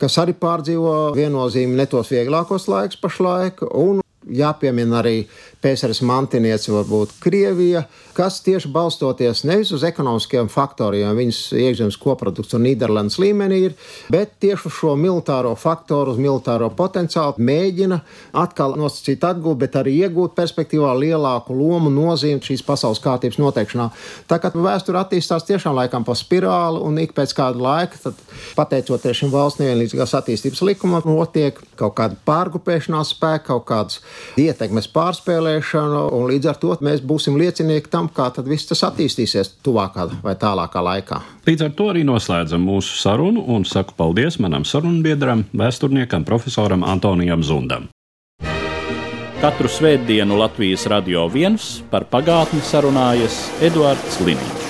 kas 0.00 0.18
arī 0.22 0.34
pārdzīvo 0.40 1.12
viennozīmīgi 1.16 1.78
ne 1.78 1.88
tos 1.90 2.10
vieglākos 2.12 2.68
laikus 2.70 3.00
pašlaik. 3.00 3.62
Un 3.70 4.02
jāpiemina 4.30 5.00
arī 5.00 5.16
PSRS 5.60 6.00
mantiniece, 6.08 6.70
varbūt 6.72 7.18
Krievija, 7.20 7.82
kas 8.16 8.38
tieši 8.44 8.70
balstoties 8.72 9.42
nevis 9.44 9.70
uz 9.76 9.84
ekonomiskiem 9.84 10.48
faktoriem, 10.48 11.12
viņas 11.16 11.40
iekšzemes 11.56 11.98
koprodukts 12.00 12.56
un 12.56 12.64
Nīderlandes 12.64 13.18
līmenī 13.20 13.58
ir, 13.66 13.74
bet 14.12 14.38
tieši 14.40 14.70
uz 14.70 14.76
šo 14.78 14.94
militāro 14.96 15.52
faktoru, 15.60 16.14
uz 16.14 16.20
militāro 16.20 16.70
potenciālu 16.76 17.44
mēģina 17.50 18.00
atkal 18.40 18.76
nosacīt 18.80 19.24
atgūt, 19.26 19.60
bet 19.60 19.76
arī 19.80 19.98
iegūt 20.06 20.34
perspektīvā 20.38 20.94
lielāku 20.96 21.56
lomu 21.56 21.92
nozīmi 21.92 22.40
šīs 22.44 22.64
pasaules 22.64 23.02
kārtības 23.04 23.40
noteikšanā. 23.42 23.90
Tā 24.32 24.40
kā 24.40 24.52
vēsture 24.54 25.02
attīstās 25.02 25.44
tiešām 25.48 25.76
laikam 25.76 26.08
pa 26.08 26.16
spirāli 26.16 26.80
un 26.80 26.98
ik 27.04 27.12
pēc 27.16 27.36
kāda 27.36 27.60
laika, 27.60 28.00
tad 28.08 28.24
pateicoties 28.56 29.22
šim 29.22 29.34
valsts 29.34 29.60
nevienlīdzīgās 29.60 30.16
attīstības 30.22 30.64
likumam, 30.70 31.04
notiek 31.04 31.60
kaut 31.76 31.98
kāda 32.00 32.16
pārgupēšanās 32.28 33.14
spēka, 33.14 33.50
kaut 33.52 33.68
kādas 33.68 34.00
ietekmes 34.40 34.88
pārspēlēšana, 34.94 36.06
un 36.16 36.26
līdz 36.30 36.50
ar 36.52 36.58
to 36.62 36.76
mēs 36.84 37.04
būsim 37.04 37.38
liecinieki 37.40 37.92
tam, 37.92 38.08
kā 38.14 38.30
tad 38.34 38.48
viss 38.50 38.68
tas 38.70 38.84
attīstīsies 38.90 39.56
tuvākā 39.64 40.08
vai 40.24 40.36
tālākā 40.40 40.82
laikā. 40.84 41.20
Līdz 41.48 41.66
ar 41.68 41.76
to 41.76 41.90
arī 41.92 42.04
noslēdzam 42.06 42.64
mūsu 42.64 42.98
sarunu 43.00 43.44
un 43.54 43.66
saku 43.68 43.96
paldies 43.98 44.40
manam 44.42 44.66
sarunbiedram, 44.68 45.46
vēsturniekam, 45.56 46.26
profesoram 46.28 46.86
Antonijam 46.86 47.44
Zundam. 47.46 47.90
Katru 49.40 49.70
svētdienu 49.72 50.36
Latvijas 50.36 50.84
radio 50.92 51.24
viens 51.32 51.78
par 51.88 52.04
pagātni 52.12 52.60
sarunājas 52.60 53.46
Eduards 53.64 54.20
Līniju. 54.20 54.69